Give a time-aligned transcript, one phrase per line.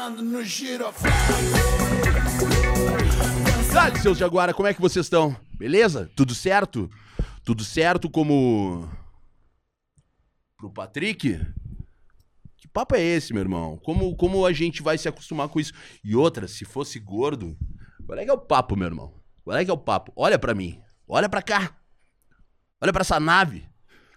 [0.00, 1.12] Dançando no giroflão.
[3.70, 5.36] Salve, seus Jaguara, como é que vocês estão?
[5.58, 6.10] Beleza?
[6.16, 6.88] Tudo certo?
[7.44, 8.88] Tudo certo como.
[10.56, 11.38] Pro Patrick?
[12.56, 13.76] Que papo é esse, meu irmão?
[13.84, 15.74] Como, como a gente vai se acostumar com isso?
[16.02, 17.54] E outra, se fosse gordo.
[18.06, 19.12] Qual é que é o papo, meu irmão?
[19.44, 20.14] Qual é que é o papo?
[20.16, 20.80] Olha pra mim.
[21.06, 21.76] Olha pra cá.
[22.80, 23.69] Olha pra essa nave.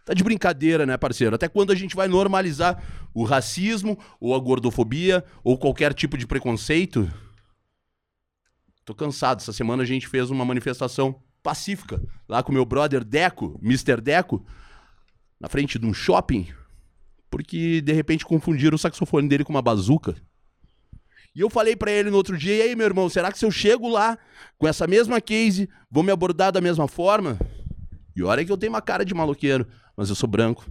[0.05, 1.35] Tá de brincadeira, né, parceiro?
[1.35, 6.27] Até quando a gente vai normalizar o racismo, ou a gordofobia, ou qualquer tipo de
[6.27, 7.09] preconceito?
[8.83, 9.39] Tô cansado.
[9.39, 14.01] Essa semana a gente fez uma manifestação pacífica lá com meu brother Deco, Mr.
[14.01, 14.45] Deco,
[15.39, 16.47] na frente de um shopping,
[17.29, 20.15] porque de repente confundiram o saxofone dele com uma bazuca.
[21.35, 23.45] E eu falei pra ele no outro dia: e aí, meu irmão, será que se
[23.45, 24.17] eu chego lá
[24.57, 27.39] com essa mesma case, vão me abordar da mesma forma?
[28.15, 30.69] E olha que eu tenho uma cara de maloqueiro, mas eu sou branco.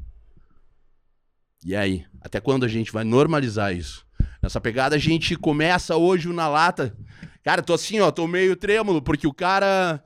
[1.64, 2.04] E aí?
[2.20, 4.04] Até quando a gente vai normalizar isso?
[4.42, 6.96] Nessa pegada, a gente começa hoje o na lata.
[7.42, 10.02] Cara, tô assim, ó, tô meio trêmulo, porque o cara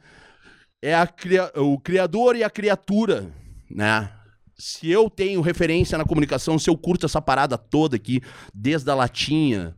[0.82, 1.08] é a
[1.56, 3.32] o criador e a criatura,
[3.70, 4.12] né?
[4.58, 8.20] Se eu tenho referência na comunicação, se eu curto essa parada toda aqui,
[8.54, 9.74] desde a latinha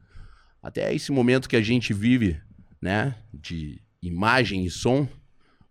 [0.62, 2.40] até esse momento que a gente vive,
[2.80, 3.16] né?
[3.32, 5.08] De imagem e som,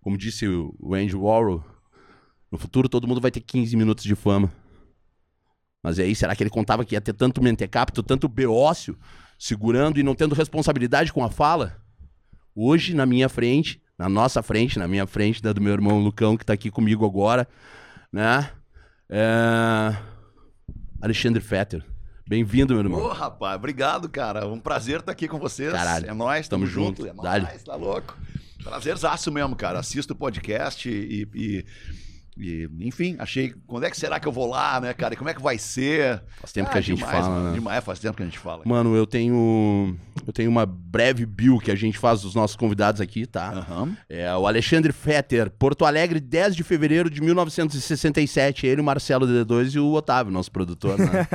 [0.02, 1.64] como disse o Andy Warhol,
[2.52, 4.52] no futuro todo mundo vai ter 15 minutos de fama.
[5.84, 8.98] Mas aí, será que ele contava que ia ter tanto mentecapto, tanto beócio,
[9.40, 11.78] segurando e não tendo responsabilidade com a fala?
[12.56, 16.36] Hoje, na minha frente, na nossa frente, na minha frente, da do meu irmão Lucão,
[16.36, 17.48] que tá aqui comigo agora,
[18.12, 18.50] né?
[19.10, 19.96] É...
[21.02, 21.86] Alexandre Fetter.
[22.28, 23.00] Bem-vindo, meu irmão.
[23.04, 24.46] Ô, rapaz, obrigado, cara.
[24.48, 25.72] Um prazer estar aqui com vocês.
[25.72, 26.10] Caralho.
[26.10, 27.06] É nóis, tamo, Tamo junto.
[27.06, 27.20] junto.
[27.20, 27.46] É Dale.
[27.46, 28.18] nóis, tá louco.
[28.64, 29.80] Prazerzaço mesmo, cara.
[29.80, 31.66] Assisto o podcast e, e-
[32.40, 33.54] e, enfim, achei.
[33.66, 35.14] Quando é que será que eu vou lá, né, cara?
[35.14, 36.22] E como é que vai ser?
[36.40, 37.54] Faz tempo Ah, que a gente demais, fala, né?
[37.54, 38.64] Demais, faz tempo que a gente fala.
[38.66, 39.96] Mano, eu tenho.
[40.26, 43.50] Eu tenho uma breve bio que a gente faz dos nossos convidados aqui, tá?
[43.52, 43.96] Aham.
[44.10, 48.66] É o Alexandre Fetter, Porto Alegre, 10 de fevereiro de 1967.
[48.68, 51.28] Ele, o Marcelo D2 e o Otávio, nosso produtor, né?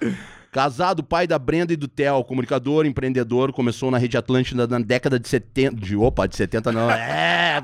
[0.54, 5.18] Casado, pai da Brenda e do Theo, comunicador, empreendedor, começou na Rede Atlântida na década
[5.18, 5.74] de 70.
[5.74, 6.88] De, opa, de 70 não.
[6.88, 7.60] É.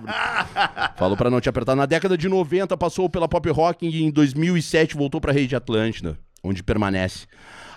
[0.98, 1.76] Falou pra não te apertar.
[1.76, 6.18] Na década de 90, passou pela Pop Rock e em 2007 voltou pra Rede Atlântida,
[6.42, 7.28] onde permanece.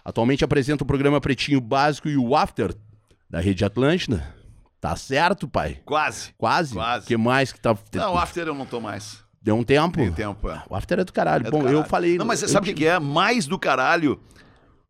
[0.04, 2.74] Atualmente apresenta o programa Pretinho Básico e o After
[3.30, 4.28] da Rede Atlântida.
[4.82, 5.80] Tá certo, pai?
[5.86, 6.34] Quase.
[6.40, 6.74] Quase?
[6.74, 7.06] Quase.
[7.06, 7.78] O que mais que tá.
[7.94, 9.24] Não, after eu não tô mais.
[9.40, 9.98] Deu um tempo?
[9.98, 10.64] Tem tempo, é.
[10.68, 11.46] O After é do caralho.
[11.46, 11.86] É do Bom, eu caralho.
[11.86, 12.18] falei.
[12.18, 12.98] Não, mas você eu sabe o que, que é?
[12.98, 14.20] Mais do caralho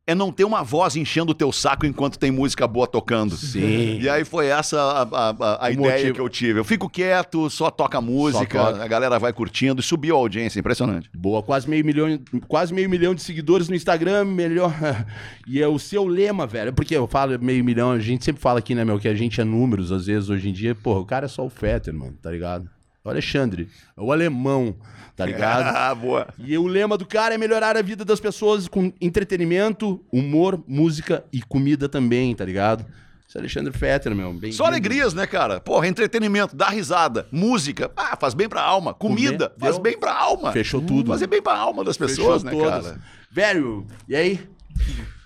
[0.05, 3.37] é não ter uma voz enchendo o teu saco enquanto tem música boa tocando.
[3.37, 3.99] Sim.
[4.01, 6.13] E aí foi essa a, a- a- ideia motivo.
[6.13, 6.59] que eu tive.
[6.59, 8.83] Eu fico quieto, só toca música, toca.
[8.83, 11.09] a galera vai curtindo e subiu a audiência, impressionante.
[11.15, 12.19] Boa, quase meio milhão,
[12.49, 14.73] quase meio milhão de seguidores no Instagram, melhor.
[15.47, 16.71] E é o seu lema, velho.
[16.73, 19.39] Porque eu falo meio milhão, a gente sempre fala aqui, né, meu, que a gente
[19.41, 20.73] é números, às vezes, hoje em dia.
[20.73, 22.69] Porra, o cara é só o Fetter, mano, tá ligado?
[23.03, 24.75] É o Alexandre, é o alemão,
[25.15, 25.63] tá ligado?
[25.75, 26.27] Ah, boa.
[26.39, 31.23] E o lema do cara é melhorar a vida das pessoas com entretenimento, humor, música
[31.31, 32.85] e comida também, tá ligado?
[33.27, 34.31] Esse é Alexandre Fetter, meu.
[34.33, 35.59] bem Só alegrias, né, cara?
[35.59, 38.93] Porra, entretenimento, dá risada, música, ah, faz bem pra alma.
[38.93, 39.81] Comida, Comer, faz deu.
[39.83, 40.51] bem pra alma.
[40.53, 41.11] Fechou tudo.
[41.11, 42.85] Fazer bem pra alma das pessoas, né, Fechou todas.
[42.85, 43.01] cara?
[43.31, 44.39] Velho, e aí?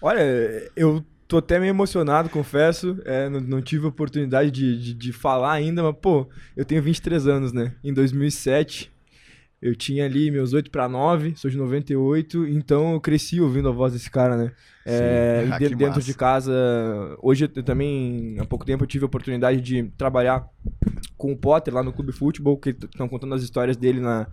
[0.01, 0.21] Olha,
[0.75, 2.99] eu tô até meio emocionado, confesso.
[3.05, 7.27] É, não, não tive oportunidade de, de, de falar ainda, mas, pô, eu tenho 23
[7.27, 7.75] anos, né?
[7.83, 8.91] Em 2007,
[9.61, 13.71] eu tinha ali meus 8 para 9, sou de 98, então eu cresci ouvindo a
[13.71, 14.51] voz desse cara, né?
[14.85, 16.01] É, Ah, de- dentro massa.
[16.01, 16.53] de casa,
[17.21, 20.47] hoje eu também, há pouco tempo, eu tive a oportunidade de trabalhar
[21.17, 24.27] com o Potter lá no Clube Futebol, que estão contando as histórias dele na,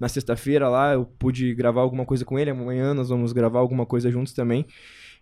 [0.00, 0.94] na sexta-feira lá.
[0.94, 4.66] Eu pude gravar alguma coisa com ele, amanhã nós vamos gravar alguma coisa juntos também.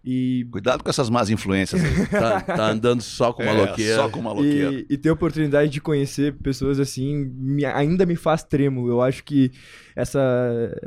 [0.04, 2.06] E Cuidado com essas más influências aí.
[2.09, 3.97] Tá, tá andando só com É, maloqueiro.
[3.97, 4.72] só com maloqueiro.
[4.72, 8.88] E, e ter a oportunidade de conhecer pessoas assim me- ainda me faz trêmulo.
[8.88, 9.50] Eu acho que
[9.96, 10.20] essa,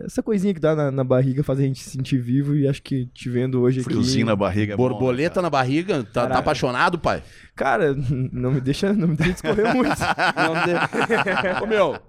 [0.06, 2.82] essa coisinha que dá na, na barriga faz a gente se sentir vivo e acho
[2.82, 4.40] que te vendo hoje Friozinho na aqui.
[4.40, 4.74] barriga.
[4.74, 5.42] é bom, né, Borboleta cara?
[5.44, 6.04] na barriga?
[6.06, 7.22] Tá, tá apaixonado, pai?
[7.56, 7.94] Cara,
[8.32, 9.92] não me deixa, não me deixa escorrer muito.
[10.36, 12.00] Não de- Ô, meu.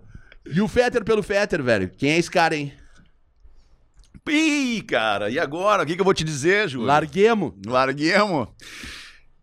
[0.55, 1.91] E o Fetter pelo Fetter, velho?
[1.97, 2.73] Quem é esse cara, hein?
[4.29, 5.83] Ih, cara, e agora?
[5.83, 6.87] O que, que eu vou te dizer, Júlio?
[6.87, 7.55] Larguemo.
[7.67, 8.49] Larguemos.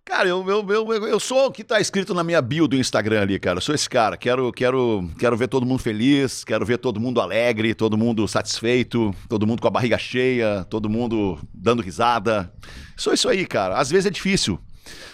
[0.06, 2.76] Cara, eu, eu, eu, eu- eu sou o que tá escrito na minha bio do
[2.76, 3.58] Instagram ali, cara.
[3.58, 4.18] Eu sou esse cara.
[4.18, 9.14] Quero, quero, quero ver todo mundo feliz, quero ver todo mundo alegre, todo mundo satisfeito,
[9.28, 12.52] todo mundo com a barriga cheia, todo mundo dando risada.
[12.98, 13.78] Sou isso aí, cara.
[13.78, 14.60] Às vezes é difícil.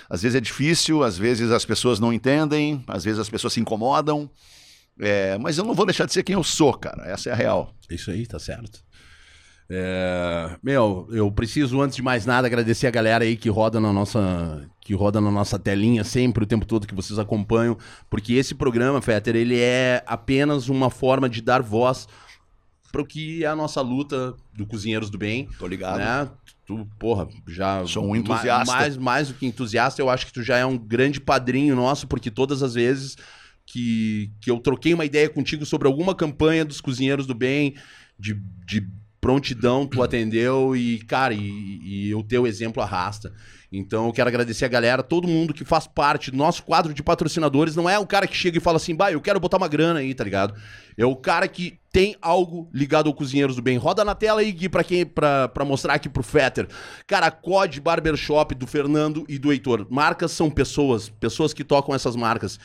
[0.10, 3.60] Às vezes é difícil, às vezes as pessoas não entendem, às vezes as pessoas se
[3.60, 4.30] incomodam.
[4.98, 7.04] É, mas eu não vou deixar de ser quem eu sou, cara.
[7.06, 7.74] Essa é a real.
[7.90, 8.85] Isso aí, tá certo.
[9.70, 13.92] É, meu, eu preciso, antes de mais nada, agradecer a galera aí que roda na
[13.92, 14.68] nossa.
[14.82, 17.76] Que roda na nossa telinha sempre, o tempo todo que vocês acompanham.
[18.10, 22.08] Porque esse programa, Fetter, ele é apenas uma forma de dar voz
[22.92, 25.50] para o que é a nossa luta do Cozinheiros do Bem.
[25.58, 25.98] Tô ligado.
[25.98, 26.30] Né?
[26.68, 27.84] Tu, porra, já.
[27.88, 28.72] Sou um entusiasta.
[28.72, 31.76] Ma- Mais, mais do que entusiasta, eu acho que tu já é um grande padrinho
[31.76, 33.16] nosso, porque todas as vezes
[33.66, 37.76] que, que eu troquei uma ideia contigo sobre alguma campanha dos Cozinheiros do Bem,
[38.20, 38.36] de,
[38.68, 38.88] de
[39.26, 43.34] prontidão, tu atendeu e, cara, e, e o teu exemplo arrasta.
[43.72, 47.02] Então eu quero agradecer a galera, todo mundo que faz parte do nosso quadro de
[47.02, 47.76] patrocinadores.
[47.76, 50.00] Não é o cara que chega e fala assim, bah, eu quero botar uma grana
[50.02, 50.54] aí, tá ligado?
[50.96, 53.78] É o cara que tem algo ligado ao Cozinheiros do Bem.
[53.78, 56.68] Roda na tela aí, Gui, pra, quem, pra, pra mostrar aqui pro Fetter.
[57.08, 59.88] Cara, COD Barbershop do Fernando e do Heitor.
[59.90, 62.60] Marcas são pessoas, pessoas que tocam essas marcas.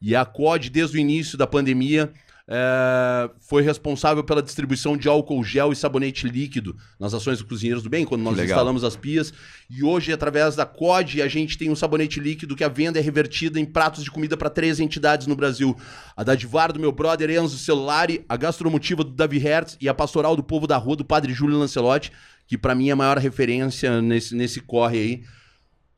[0.00, 2.12] E a COD, desde o início da pandemia,
[2.54, 7.82] é, foi responsável pela distribuição de álcool gel e sabonete líquido nas ações do Cozinheiros
[7.82, 8.58] do Bem, quando nós legal.
[8.58, 9.32] instalamos as pias.
[9.70, 13.02] E hoje, através da COD, a gente tem um sabonete líquido que a venda é
[13.02, 15.74] revertida em pratos de comida para três entidades no Brasil.
[16.14, 20.36] A Dadivar do meu brother Enzo Celulari, a Gastromotiva do Davi Hertz e a Pastoral
[20.36, 22.12] do Povo da Rua do Padre Júlio Lancelotti,
[22.46, 25.22] que para mim é a maior referência nesse, nesse corre aí.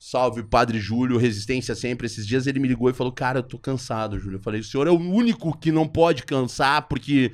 [0.06, 2.06] Salve, Padre Júlio, resistência sempre.
[2.06, 4.36] Esses dias ele me ligou e falou: Cara, eu tô cansado, Júlio.
[4.36, 7.32] Eu falei: O senhor é o único que não pode cansar, porque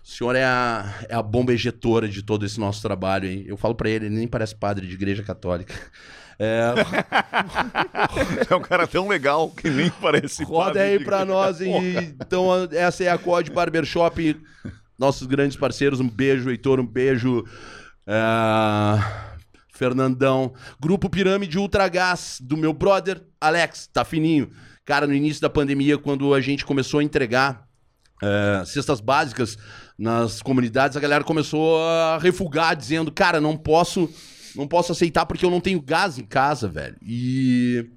[0.00, 3.28] o senhor é a, é a bomba ejetora de todo esse nosso trabalho.
[3.28, 3.42] Hein?
[3.44, 5.74] Eu falo pra ele: Ele nem parece padre de igreja católica.
[6.42, 6.72] É,
[8.48, 10.42] É um cara tão legal que nem parece.
[10.42, 11.60] roda padre aí de pra nós.
[11.60, 11.70] E,
[12.18, 14.40] então, essa é a COD Barbershop.
[14.98, 16.00] Nossos grandes parceiros.
[16.00, 16.80] Um beijo, Heitor.
[16.80, 17.44] Um beijo.
[18.06, 19.29] é,
[19.80, 20.52] Fernandão.
[20.78, 24.50] Grupo Pirâmide Ultra Gás, do meu brother Alex, tá fininho.
[24.84, 27.66] Cara, no início da pandemia, quando a gente começou a entregar
[28.22, 29.56] é, cestas básicas
[29.98, 34.10] nas comunidades, a galera começou a refugar, dizendo, cara, não posso,
[34.54, 36.98] não posso aceitar porque eu não tenho gás em casa, velho.
[37.00, 37.88] E,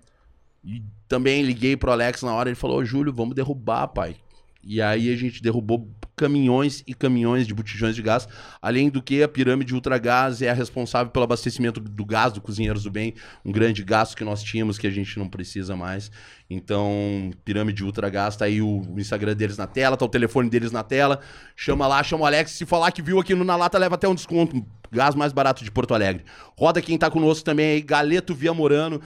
[0.64, 4.16] e também liguei pro Alex na hora, ele falou, Júlio, vamos derrubar, pai.
[4.64, 5.92] E aí a gente derrubou
[6.24, 8.30] caminhões e caminhões de botijões de gás,
[8.62, 12.84] além do que a pirâmide Ultragás é a responsável pelo abastecimento do gás do Cozinheiros
[12.84, 16.10] do Bem, um grande gasto que nós tínhamos que a gente não precisa mais.
[16.50, 20.82] Então, pirâmide Ultragás, tá aí o Instagram deles na tela, tá o telefone deles na
[20.82, 21.20] tela.
[21.58, 24.08] Chama lá, chama o Alex, se falar que viu aqui no Na Lata, leva até
[24.08, 24.66] um desconto.
[24.90, 26.24] Gás mais barato de Porto Alegre.
[26.58, 29.02] Roda quem tá conosco também aí, Galeto Via Morano.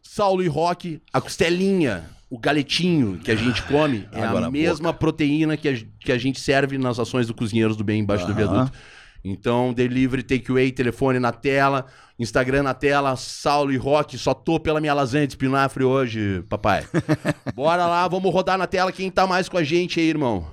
[0.00, 4.92] Saulo e Rock, a costelinha, o galetinho que a gente come é Água a mesma
[4.92, 8.32] proteína que a, que a gente serve nas ações do Cozinheiros do Bem embaixo do
[8.32, 8.38] Aham.
[8.38, 8.72] viaduto.
[9.24, 11.86] Então, delivery, takeaway, telefone na tela,
[12.16, 16.86] Instagram na tela, Saulo e Rock, só tô pela minha lasanha de espinafre hoje, papai.
[17.54, 20.46] Bora lá, vamos rodar na tela quem tá mais com a gente aí, irmão.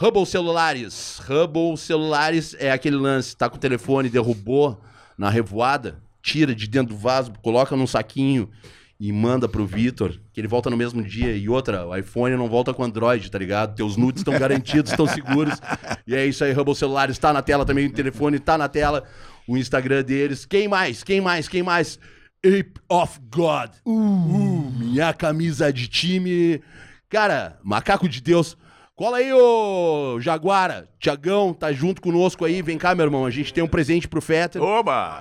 [0.00, 1.20] Hubble Celulares.
[1.28, 4.80] Hubble Celulares é aquele lance, tá com o telefone, derrubou
[5.18, 8.48] na revoada, tira de dentro do vaso, coloca num saquinho
[8.98, 11.36] e manda pro Vitor, que ele volta no mesmo dia.
[11.36, 13.74] E outra, o iPhone não volta com Android, tá ligado?
[13.74, 15.60] Teus nudes estão garantidos, estão seguros.
[16.06, 19.04] E é isso aí, Hubble Celulares tá na tela também, o telefone tá na tela,
[19.48, 20.44] o Instagram deles.
[20.46, 21.02] Quem mais?
[21.02, 21.48] Quem mais?
[21.48, 21.98] Quem mais?
[22.44, 23.70] Ape of God.
[23.86, 26.60] Uh, minha camisa de time.
[27.08, 28.56] Cara, macaco de Deus.
[28.96, 30.88] Cola aí, ô Jaguara.
[31.00, 32.62] Tiagão, tá junto conosco aí.
[32.62, 33.26] Vem cá, meu irmão.
[33.26, 34.62] A gente tem um presente pro Fetter.
[34.62, 35.20] Oba!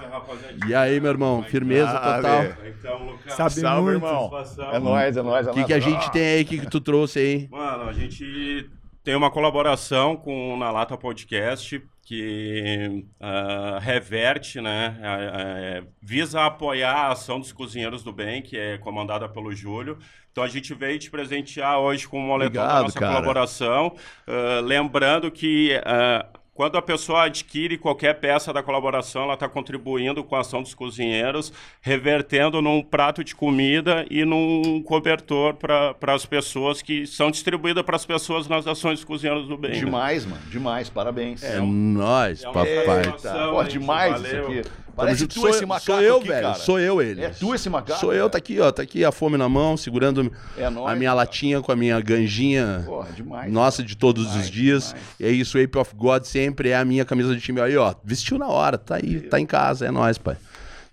[0.67, 1.41] E aí, meu irmão?
[1.41, 2.43] Firmeza Ah, total.
[2.67, 4.05] Então, Lucas, Sabe Salve, muito.
[4.05, 4.31] irmão.
[4.71, 5.47] É nóis, é nóis.
[5.47, 5.67] é O que, nóis.
[5.67, 6.43] que a gente tem aí?
[6.43, 7.47] O que, que tu trouxe aí?
[7.49, 8.69] Mano, a gente
[9.03, 14.99] tem uma colaboração com o Na Lata Podcast que ah, reverte, né?
[15.01, 19.97] ah, ah, visa apoiar a ação dos Cozinheiros do Bem, que é comandada pelo Júlio.
[20.31, 23.13] Então a gente veio te presentear hoje com um moletom da Obrigado, nossa cara.
[23.13, 23.95] colaboração.
[24.27, 30.23] Ah, lembrando que ah, quando a pessoa adquire qualquer peça da colaboração, ela está contribuindo
[30.23, 36.25] com a ação dos cozinheiros, revertendo num prato de comida e num cobertor para as
[36.25, 39.71] pessoas que são distribuídas para as pessoas nas ações dos cozinheiros do bem.
[39.71, 39.79] né?
[39.79, 40.41] Demais, mano.
[40.49, 40.89] Demais.
[40.89, 41.43] Parabéns.
[41.43, 43.03] É nóis, é uma papai.
[43.03, 43.53] satisfação.
[43.55, 44.51] Pô, demais valeu.
[44.51, 44.82] isso aqui.
[44.95, 46.41] Parece tu sou, esse macaco sou eu, aqui, velho.
[46.41, 46.53] cara.
[46.55, 47.23] Sou eu, ele.
[47.23, 47.99] É tu esse macaco?
[47.99, 48.71] Sou eu, tá aqui, ó.
[48.71, 50.91] Tá aqui a fome na mão, segurando É nóis.
[50.91, 51.15] a minha cara.
[51.17, 53.51] latinha com a minha ganjinha Porra, demais.
[53.51, 54.83] nossa de todos Demais, os dias.
[54.89, 55.03] demais.
[55.19, 57.59] E é isso, Ape of God sempre é a minha camisa de time.
[57.61, 60.37] Aí, ó, vestiu na hora, tá aí, tá em casa, é nóis, pai.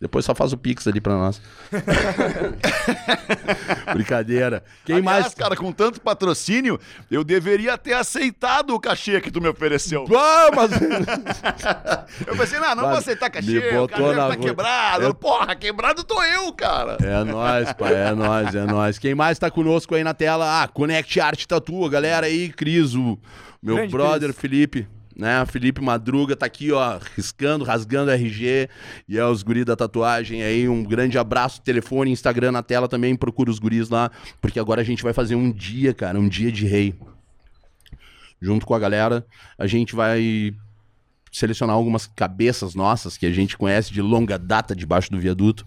[0.01, 1.41] Depois só faz o pix ali pra nós.
[3.93, 4.65] Brincadeira.
[4.85, 5.35] Quem Aliás, mais?
[5.35, 6.81] cara, com tanto patrocínio,
[7.11, 10.07] eu deveria ter aceitado o cachê que tu me ofereceu.
[10.17, 10.71] Ah, mas...
[12.27, 14.37] Eu pensei, não, não vou aceitar cachê, me o botou cachê na tá rua.
[14.37, 15.05] quebrado.
[15.05, 16.97] Eu- Porra, quebrado tô eu, cara.
[17.03, 18.99] É nóis, pai, é nóis, é nóis.
[18.99, 20.63] Quem mais tá conosco aí na tela?
[20.63, 23.19] Ah, Connect Art Tatu, a galera aí, Cris, o
[23.63, 24.41] meu Grande brother Cris.
[24.41, 24.89] Felipe.
[25.21, 25.45] Né?
[25.45, 28.69] Felipe Madruga tá aqui, ó, riscando, rasgando RG.
[29.07, 30.67] E é os guris da tatuagem aí.
[30.67, 31.61] Um grande abraço.
[31.61, 33.15] Telefone, Instagram na tela também.
[33.15, 34.11] Procura os guris lá.
[34.41, 36.95] Porque agora a gente vai fazer um dia, cara, um dia de rei.
[38.41, 39.25] Junto com a galera,
[39.59, 40.55] a gente vai
[41.31, 45.67] selecionar algumas cabeças nossas que a gente conhece de longa data debaixo do viaduto.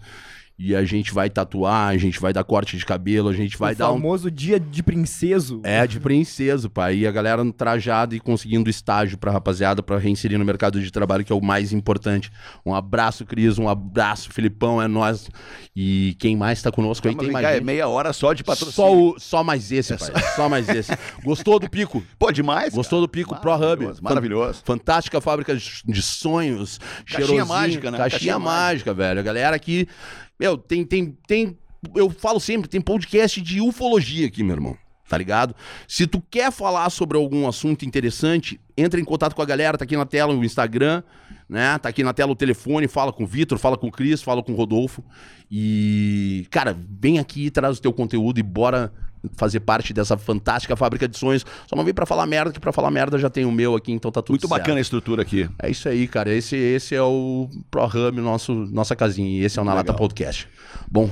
[0.56, 3.72] E a gente vai tatuar, a gente vai dar corte de cabelo, a gente vai
[3.72, 5.60] o dar um famoso dia de princeso.
[5.64, 6.98] é, de princeso, pai.
[6.98, 10.92] E a galera no trajado e conseguindo estágio pra rapaziada, pra reinserir no mercado de
[10.92, 12.30] trabalho, que é o mais importante.
[12.64, 13.58] Um abraço, Cris.
[13.58, 14.80] Um abraço, Filipão.
[14.80, 15.28] É nós.
[15.74, 17.16] E quem mais tá conosco aí?
[17.16, 18.74] Tem mais cá, é meia hora só de patrocínio.
[18.74, 20.12] Só, o, só mais esse, pai.
[20.36, 20.92] Só mais esse.
[21.24, 22.00] Gostou do pico?
[22.16, 22.72] Pô, demais.
[22.72, 23.90] Gostou do pico Pro Hub?
[24.00, 24.62] Maravilhoso.
[24.64, 26.78] Fantástica fábrica de sonhos.
[27.10, 27.98] Caixinha mágica, né?
[27.98, 29.18] Caixinha, Caixinha mágica, velho.
[29.18, 29.88] A galera aqui.
[30.38, 31.58] Meu, tem, tem, tem.
[31.94, 34.76] Eu falo sempre, tem podcast de ufologia aqui, meu irmão.
[35.08, 35.54] Tá ligado?
[35.86, 39.84] Se tu quer falar sobre algum assunto interessante, entra em contato com a galera, tá
[39.84, 41.02] aqui na tela o Instagram,
[41.46, 41.78] né?
[41.78, 44.42] Tá aqui na tela o telefone, fala com o Vitor, fala com o Cris, fala
[44.42, 45.04] com o Rodolfo.
[45.50, 48.92] E, cara, vem aqui, traz o teu conteúdo e bora
[49.36, 51.44] fazer parte dessa fantástica fábrica de sonhos.
[51.66, 53.92] Só não vem pra falar merda, que pra falar merda já tem o meu aqui,
[53.92, 54.60] então tá tudo Muito certo.
[54.60, 55.48] bacana a estrutura aqui.
[55.58, 56.32] É isso aí, cara.
[56.32, 59.40] Esse, esse é o ProHub, nosso, nossa casinha.
[59.40, 59.94] E esse é o Na Lata.
[59.94, 60.48] Podcast.
[60.90, 61.10] Bom.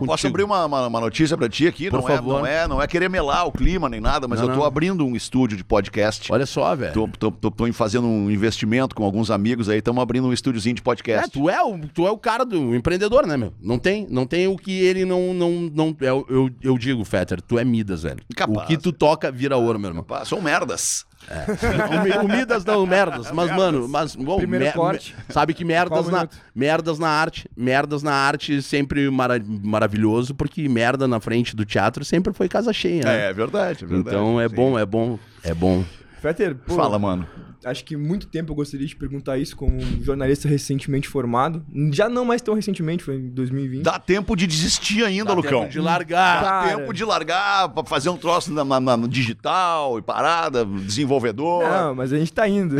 [0.00, 1.90] Pô, posso abrir uma, uma, uma notícia pra ti aqui?
[1.90, 2.38] Por não, é, favor.
[2.38, 4.66] não, é, não é querer melar o clima nem nada, mas Não, eu tô não.
[4.66, 6.32] abrindo um estúdio de podcast.
[6.32, 6.92] Olha só, velho.
[6.92, 10.74] Tô, tô, tô, tô fazendo um investimento com alguns amigos aí, estamos abrindo um estúdiozinho
[10.74, 11.30] de É, podcast.
[11.30, 13.52] tu é, o, tu é o cara do empreendedor, né, meu?
[13.60, 15.34] Não tem, não tem o que ele não.
[15.34, 18.22] não, não eu, eu, eu digo, Fetter, tu é Midas, velho.
[18.34, 20.04] Capaz, o que tu toca vira ouro, meu irmão.
[20.04, 21.04] Pá, São merdas.
[21.30, 23.30] O, Mi- o Midas não, merdas.
[23.32, 24.14] Mas, mano, mas.
[24.16, 25.14] Bom, Primeiro corte.
[25.16, 26.36] me- sabe que merdas Qual na, minuto?
[26.54, 27.48] merdas na arte.
[27.56, 32.72] Merdas na arte sempre mara- maravilhoso, porque merda na frente do teatro sempre foi casa
[32.72, 33.30] cheia, né?
[33.30, 34.16] É, verdade, é verdade.
[34.16, 34.54] então é Sim.
[34.54, 35.84] bom, é bom, é bom.
[36.22, 37.26] Fetter, pô, Fala, mano.
[37.64, 41.64] acho que muito tempo eu gostaria de perguntar isso como um jornalista recentemente formado.
[41.92, 43.82] Já não mais tão recentemente, foi em 2020.
[43.82, 45.60] Dá tempo de desistir ainda, Dá Lucão.
[45.62, 46.42] tempo de largar.
[46.42, 46.76] Dá Cara.
[46.78, 51.64] tempo de largar pra fazer um troço na, na- no digital e parada, desenvolvedor.
[51.64, 52.76] Não, mas a gente tá indo.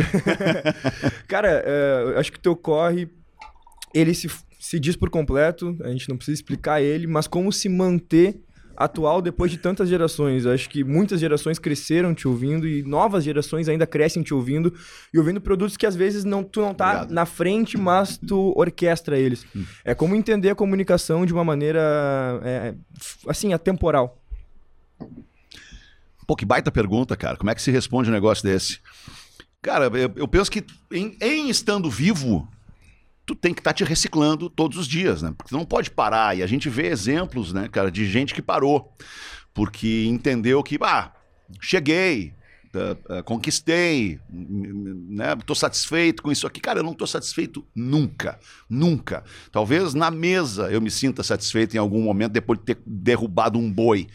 [1.27, 3.09] Cara, é, eu acho que o teu corre,
[3.93, 7.67] ele se, se diz por completo, a gente não precisa explicar ele, mas como se
[7.69, 8.39] manter
[8.75, 10.45] atual depois de tantas gerações.
[10.45, 14.73] Eu acho que muitas gerações cresceram te ouvindo e novas gerações ainda crescem te ouvindo
[15.13, 17.11] e ouvindo produtos que às vezes não, tu não tá Obrigado.
[17.11, 19.45] na frente, mas tu orquestra eles.
[19.85, 21.79] É como entender a comunicação de uma maneira,
[22.43, 24.19] é, f- assim, atemporal.
[26.25, 27.35] Pô, que baita pergunta, cara.
[27.37, 28.79] Como é que se responde um negócio desse?
[29.61, 32.47] Cara, eu, eu penso que em, em estando vivo,
[33.25, 35.33] tu tem que estar te reciclando todos os dias, né?
[35.35, 36.37] Porque tu não pode parar.
[36.37, 38.93] E a gente vê exemplos, né, cara, de gente que parou.
[39.53, 41.11] Porque entendeu que, ah,
[41.61, 42.33] cheguei,
[42.75, 45.35] ah, ah, conquistei, né?
[45.45, 46.59] Tô satisfeito com isso aqui.
[46.59, 48.39] Cara, eu não tô satisfeito nunca.
[48.67, 49.23] Nunca.
[49.51, 53.71] Talvez na mesa eu me sinta satisfeito em algum momento depois de ter derrubado um
[53.71, 54.07] boi.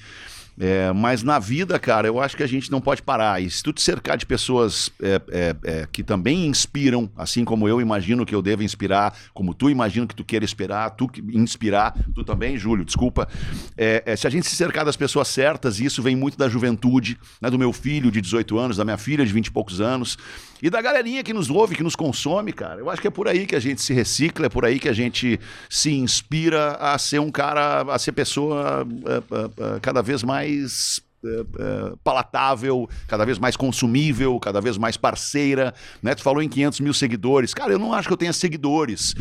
[0.61, 3.41] É, mas na vida, cara, eu acho que a gente não pode parar.
[3.41, 7.69] E se tu te cercar de pessoas é, é, é, que também inspiram, assim como
[7.69, 11.95] eu imagino que eu devo inspirar, como tu imagina que tu queira inspirar, tu inspirar,
[12.13, 13.29] tu também, Júlio, desculpa.
[13.77, 16.49] É, é, se a gente se cercar das pessoas certas, e isso vem muito da
[16.49, 19.81] juventude, né, do meu filho de 18 anos, da minha filha de 20 e poucos
[19.81, 20.19] anos,
[20.63, 22.81] e da galerinha que nos ouve, que nos consome, cara.
[22.81, 24.89] Eu acho que é por aí que a gente se recicla, é por aí que
[24.89, 25.39] a gente
[25.69, 31.01] se inspira a ser um cara, a ser pessoa é, é, é, cada vez mais
[31.25, 35.75] é, é, palatável, cada vez mais consumível, cada vez mais parceira.
[36.03, 36.15] Né?
[36.15, 37.53] Tu falou em 500 mil seguidores.
[37.53, 39.15] Cara, eu não acho que eu tenha seguidores.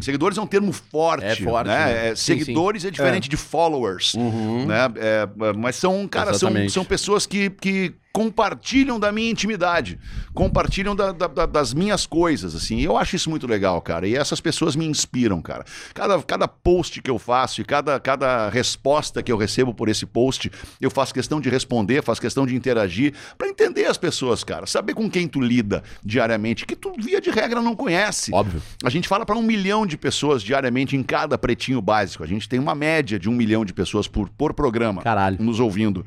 [0.00, 1.24] Seguidores é um termo forte.
[1.24, 1.86] É forte, né?
[1.86, 2.08] né?
[2.08, 4.14] É, Sim, seguidores é diferente de followers.
[4.14, 4.66] Uhum.
[4.66, 4.78] Né?
[4.96, 9.98] É, é, mas são, cara, são, são pessoas que, que compartilham da minha intimidade,
[10.32, 12.80] compartilham da- da- da- das minhas coisas, assim.
[12.80, 14.06] Eu acho isso muito legal, cara.
[14.06, 15.64] E essas pessoas me inspiram, cara.
[15.92, 20.06] Cada, cada post que eu faço e cada, cada resposta que eu recebo por esse
[20.06, 20.48] post,
[20.80, 24.64] eu faço questão de responder, faço questão de interagir, pra entender as pessoas, cara.
[24.64, 28.32] Saber com quem tu lida diariamente, que tu, via de regra, não conhece.
[28.32, 28.62] Óbvio.
[28.84, 32.22] A gente fala para um milhão de pessoas diariamente em cada pretinho básico.
[32.22, 35.36] A gente tem uma média de um milhão de pessoas por, por programa Caralho.
[35.42, 36.06] nos ouvindo.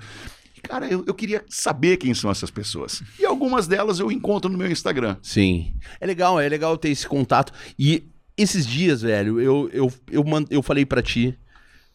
[0.67, 3.01] Cara, eu, eu queria saber quem são essas pessoas.
[3.19, 5.15] E algumas delas eu encontro no meu Instagram.
[5.21, 5.73] Sim.
[5.99, 7.53] É legal, é legal ter esse contato.
[7.79, 8.03] E
[8.35, 11.37] esses dias, velho, eu, eu, eu, eu falei pra ti,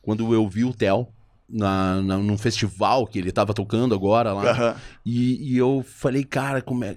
[0.00, 1.06] quando eu vi o Theo,
[1.48, 4.76] na, na, num festival que ele tava tocando agora lá, Aham.
[5.04, 6.96] e, e eu falei, cara, como é.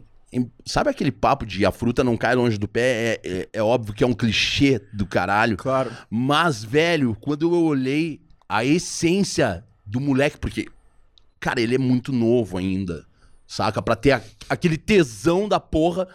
[0.65, 2.81] Sabe aquele papo de a fruta não cai longe do pé?
[2.81, 5.55] É, é, é óbvio que é um clichê do caralho.
[5.55, 5.91] Claro.
[6.09, 10.67] Mas, velho, quando eu olhei a essência do moleque, porque,
[11.45, 13.05] cara, ele é muito novo ainda,
[13.47, 13.79] Saca?
[13.81, 16.07] Pra ter a- aquele tesão da porra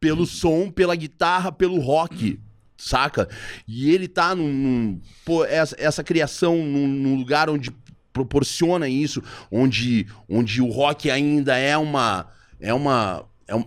[0.00, 2.40] pelo som, pela guitarra, pelo rock.
[2.78, 3.28] Saca?
[3.66, 4.50] E ele tá num.
[4.50, 7.70] num- pô, essa, essa criação num, num lugar onde
[8.12, 12.26] proporciona isso, onde, onde o rock ainda é uma.
[12.58, 13.24] É uma.
[13.46, 13.64] É um,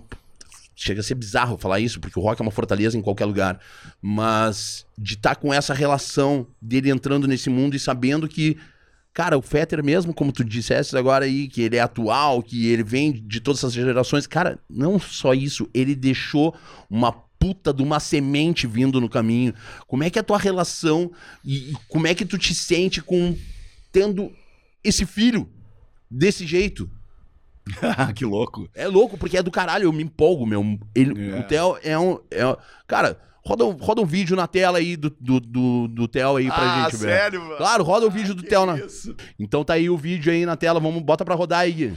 [0.75, 3.59] chega a ser bizarro falar isso, porque o rock é uma fortaleza em qualquer lugar.
[4.01, 8.57] Mas de estar com essa relação dele entrando nesse mundo e sabendo que.
[9.13, 12.83] Cara, o Fetter mesmo, como tu disseste agora aí, que ele é atual, que ele
[12.83, 16.55] vem de todas essas gerações, cara, não só isso, ele deixou
[16.89, 19.53] uma puta de uma semente vindo no caminho.
[19.85, 21.11] Como é que é a tua relação
[21.43, 23.35] e, e como é que tu te sente com
[23.91, 24.31] tendo
[24.83, 25.49] esse filho
[26.09, 26.89] desse jeito?
[28.15, 28.69] que louco.
[28.73, 30.79] É louco, porque é do caralho, eu me empolgo, meu.
[30.95, 31.39] Ele, É.
[31.39, 32.55] O Theo é um, é um-
[32.87, 36.47] Cara, roda um, roda um vídeo na tela aí do, do, do, do Theo aí
[36.47, 37.11] pra gente ver.
[37.11, 37.57] Ah, sério, mano?
[37.57, 38.77] Claro, roda o vídeo do Que Theo na.
[38.77, 39.15] isso?
[39.39, 41.71] Então tá aí o vídeo aí na tela, vamos, bota pra rodar aí.
[41.71, 41.93] Gui.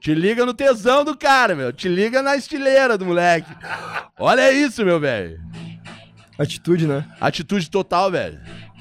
[0.00, 1.72] Te liga no tesão do cara, meu.
[1.72, 3.50] Te liga na estileira do moleque.
[4.18, 5.40] Olha isso, meu velho.
[6.38, 7.04] Atitude, né?
[7.20, 8.38] Atitude total, velho.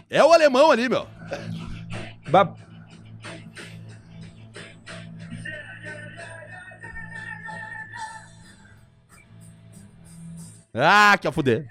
[0.10, 1.08] É o alemão ali, meu.
[2.30, 2.54] Ba-
[10.74, 11.66] Ah, que a fuder.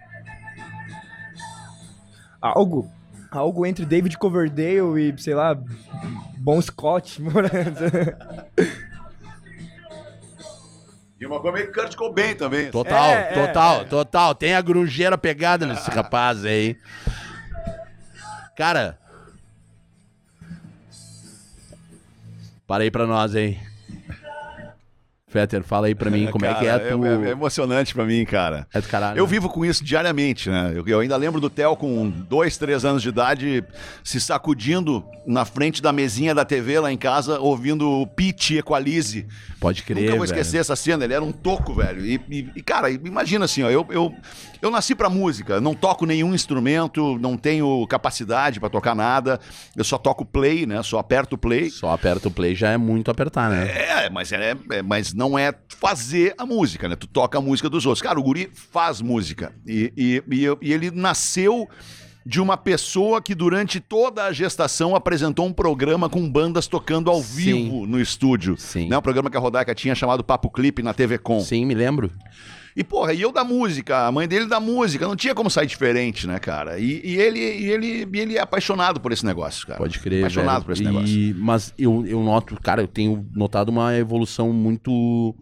[2.40, 2.90] Algo,
[3.30, 5.56] algo entre David Coverdale e, sei lá,
[6.38, 7.20] Bon Scott.
[11.20, 12.70] E uma coisa meio Kurt Cobain também.
[12.70, 13.84] Total, É, é, total, é.
[13.84, 14.34] total.
[14.34, 16.76] Tem a grungeira pegada nesse rapaz aí.
[18.56, 18.98] Cara.
[22.66, 23.60] Para aí pra nós, hein.
[25.34, 27.08] Fetter, fala aí pra mim como é que é a Cara, tua...
[27.08, 28.68] é, é emocionante pra mim, cara.
[28.72, 29.18] É do caralho.
[29.18, 29.30] Eu né?
[29.30, 30.72] vivo com isso diariamente, né?
[30.76, 33.64] Eu, eu ainda lembro do Theo com dois, três anos de idade
[34.04, 39.26] se sacudindo na frente da mesinha da TV lá em casa, ouvindo o Pete Equalize.
[39.58, 40.24] Pode crer, Nunca vou velho.
[40.38, 42.04] esquecer essa cena, ele era um toco, velho.
[42.04, 44.14] E, e- e, cara, imagina assim, ó, eu, eu,
[44.60, 49.40] eu nasci pra música, não toco nenhum instrumento, não tenho capacidade pra tocar nada,
[49.74, 50.82] eu só toco play, né?
[50.82, 51.70] Só aperto play.
[51.70, 53.66] Só aperta o play já é muito apertar, né?
[54.04, 56.96] É, mas, é, é- mas não é fazer a música, né?
[56.96, 58.02] Tu toca a música dos outros.
[58.02, 59.54] Cara, o Guri faz música.
[59.66, 61.68] E, e, e, e ele nasceu
[62.26, 67.22] de uma pessoa que durante toda a gestação apresentou um programa com bandas tocando ao
[67.22, 67.34] Sim.
[67.34, 68.56] vivo no estúdio.
[68.58, 68.88] Sim.
[68.88, 68.96] Né?
[68.96, 71.40] Um programa que a Rodaica tinha chamado Papo Clipe na TV Com.
[71.40, 72.10] Sim, me lembro.
[72.76, 75.66] E, porra, e eu da música, a mãe dele da música, não tinha como sair
[75.66, 76.78] diferente, né, cara?
[76.78, 79.78] E, e ele, e ele, e ele é apaixonado por esse negócio, cara.
[79.78, 80.64] Pode crer, Apaixonado velho.
[80.64, 81.36] por esse E- negócio.
[81.38, 85.34] Mas eu, eu noto, cara, eu tenho notado uma evolução muito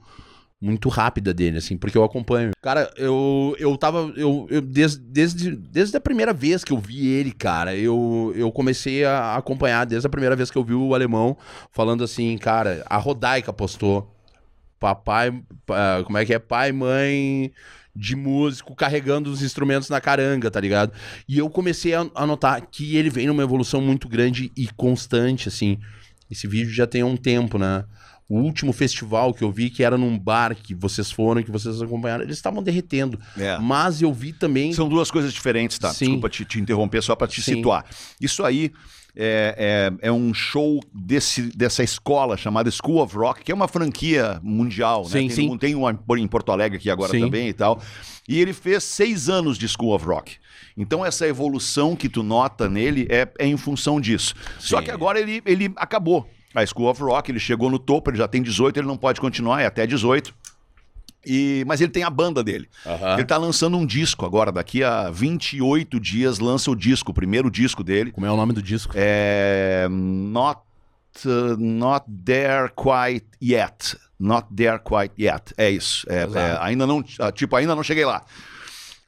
[0.61, 2.53] muito rápida dele, assim, porque eu acompanho.
[2.63, 4.13] Cara, eu, eu tava.
[4.17, 8.53] Eu, eu desde, desde, desde a primeira vez que eu vi ele, cara, eu, eu
[8.53, 11.37] comecei a acompanhar, desde a primeira vez que eu vi o alemão
[11.73, 14.09] falando assim, cara, a Rodaica postou.
[14.83, 15.33] Papai.
[15.65, 16.39] pa- Como é que é?
[16.41, 17.53] Pai, mãe
[17.95, 20.93] de músico carregando os instrumentos na caranga, tá ligado?
[21.29, 25.79] E eu comecei a, notar que ele vem numa evolução muito grande e constante, assim.
[26.31, 27.85] Esse vídeo já tem um tempo, né?
[28.29, 31.83] O último festival que eu vi, que era num bar que vocês foram, que vocês
[31.83, 33.21] acompanharam, eles estavam derretendo.
[33.37, 33.59] É.
[33.59, 34.73] Mas eu vi também.
[34.73, 35.93] São duas coisas diferentes, tá?
[35.93, 36.07] Sim.
[36.07, 37.57] Desculpa te, te interromper só pra te Sim.
[37.57, 37.85] situar.
[38.19, 38.73] Isso aí
[39.15, 43.69] é, é, é um show desse, dessa escola chamada School of Rock, que é uma
[43.69, 45.09] franquia mundial, né?
[45.09, 45.59] Sim, tem, sim.
[45.59, 47.21] tem uma em Porto Alegre aqui agora Sim.
[47.21, 47.81] também e tal.
[48.29, 50.37] E ele fez seis anos de School of Rock.
[50.77, 54.35] Então essa evolução que tu nota nele é, é em função disso.
[54.59, 54.85] Só Sim.
[54.85, 56.29] que agora ele, ele acabou.
[56.55, 59.21] A School of Rock, ele chegou no topo, ele já tem 18, ele não pode
[59.21, 60.35] continuar, é até 18.
[61.25, 62.69] E, mas ele tem a banda dele.
[62.85, 63.15] Aham.
[63.15, 67.51] Ele tá lançando um disco agora, daqui a 28 dias lança o disco, o primeiro
[67.51, 68.11] disco dele.
[68.11, 68.93] Como é o nome do disco?
[68.97, 69.87] É.
[69.89, 70.61] Not,
[71.25, 73.97] uh, not There Quite Yet.
[74.19, 75.55] Not There Quite Yet.
[75.57, 76.05] É isso.
[76.09, 77.05] É, é, ainda não.
[77.19, 78.23] ah, Tipo, ainda não cheguei lá.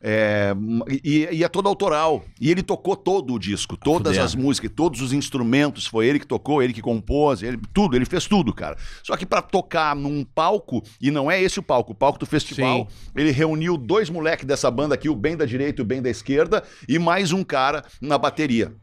[0.06, 0.54] É,
[1.02, 2.22] e, e é todo autoral.
[2.38, 5.86] E ele tocou todo o disco, todas as músicas, todos os instrumentos.
[5.86, 8.76] Foi ele que tocou, ele que compôs, ele, tudo, ele fez tudo, cara.
[9.02, 12.26] Só que pra tocar num palco, e não é esse o palco, o palco do
[12.26, 12.86] festival,
[13.16, 16.10] ele reuniu dois moleques dessa banda aqui, o bem da direita e o bem da
[16.10, 18.74] esquerda, e mais um cara na bateria.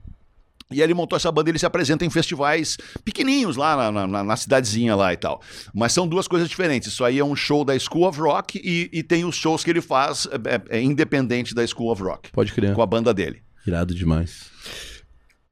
[0.71, 4.07] E aí ele montou essa banda e ele se apresenta em festivais pequenininhos lá na,
[4.07, 5.41] na- na cidadezinha lá e tal.
[5.73, 6.89] Mas são duas coisas diferentes.
[6.91, 9.69] Isso aí é um show da School of Rock e, e tem os shows que
[9.69, 12.73] ele faz é, é, é independente da School of Rock, Pode crer.
[12.73, 13.41] com a banda dele.
[13.65, 14.49] Irado demais.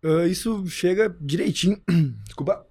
[0.04, 1.78] Ah, isso chega direitinho.
[2.26, 2.66] Desculpa.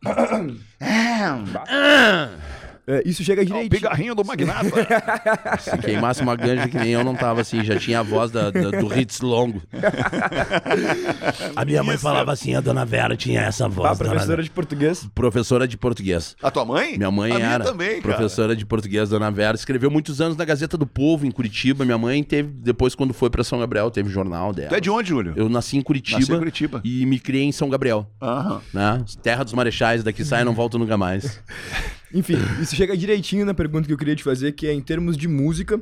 [2.91, 3.71] É, isso chega É o direitinho.
[3.71, 4.71] pigarrinho do magnata.
[5.61, 7.63] Se queimasse uma ganja que nem eu, não tava assim.
[7.63, 9.61] Já tinha a voz da, da- do hits longo.
[11.55, 13.99] A minha mãe falava assim, a dona Vera tinha essa Ah, voz.
[13.99, 15.09] dona professora de português.
[15.15, 16.35] Professora de português.
[16.43, 16.97] A tua mãe?
[16.97, 18.15] Minha mãe a minha era também, cara.
[18.15, 19.55] professora de português, Dona Vera.
[19.57, 21.85] Escreveu muitos anos na Gazeta do Povo, em Curitiba.
[21.85, 24.69] Minha mãe teve, depois, quando foi pra São Gabriel, teve jornal dela.
[24.71, 25.35] Tu é de onde, Júlio?
[25.37, 26.81] Eu nasci em Curitiba, Nasci em Curitiba.
[26.85, 28.07] e me criei em São Gabriel.
[28.23, 28.61] Aham.
[28.73, 29.05] Né?
[29.23, 31.43] Terra dos Marechais, daqui sai e não volto nunca mais.
[32.13, 35.17] Enfim, isso chega direitinho na pergunta que eu queria te fazer, que é em termos
[35.17, 35.81] de música,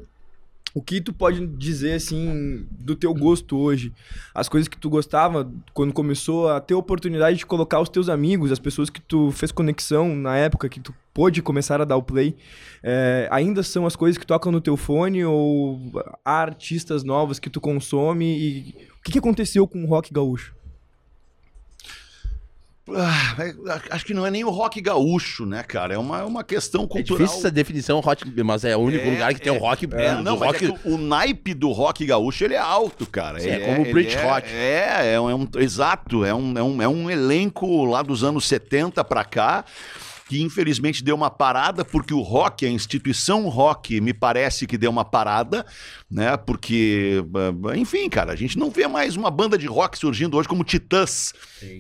[0.77, 3.95] o que tu pode dizer, assim, do teu gosto hoje?
[4.35, 8.53] As coisas que tu gostava quando começou a ter oportunidade de colocar os teus amigos,
[8.53, 12.03] as pessoas que tu fez conexão na época que tu pôde começar a dar o
[12.03, 12.37] play,
[12.83, 15.81] é, ainda são as coisas que tocam no teu fone ou
[16.23, 20.56] há artistas novos que tu consome e o que, que aconteceu com o rock gaúcho?
[22.95, 23.55] Ah, é,
[23.95, 25.95] acho que não é nem o rock gaúcho, né, cara?
[25.95, 27.19] É uma, é uma questão É cultural.
[27.19, 29.89] difícil essa definição, hot, mas é o único É, lugar que tem o rock.
[29.93, 33.41] É, do não, rock é o, naipe do rock gaúcho, ele é alto, cara.
[33.41, 34.49] Sim, é como o ele Brit é, Rock.
[34.53, 36.25] É, é um, é um- exato.
[36.25, 39.65] É um, é, um, é um elenco lá dos anos 70 pra cá
[40.29, 44.91] que infelizmente deu uma parada, porque o rock, a instituição rock, me parece que deu
[44.91, 45.65] uma parada,
[46.11, 46.37] né?
[46.37, 47.25] Porque,
[47.71, 50.65] ah, enfim, cara, a gente não vê mais uma banda de rock surgindo hoje como
[50.65, 51.33] Titãs.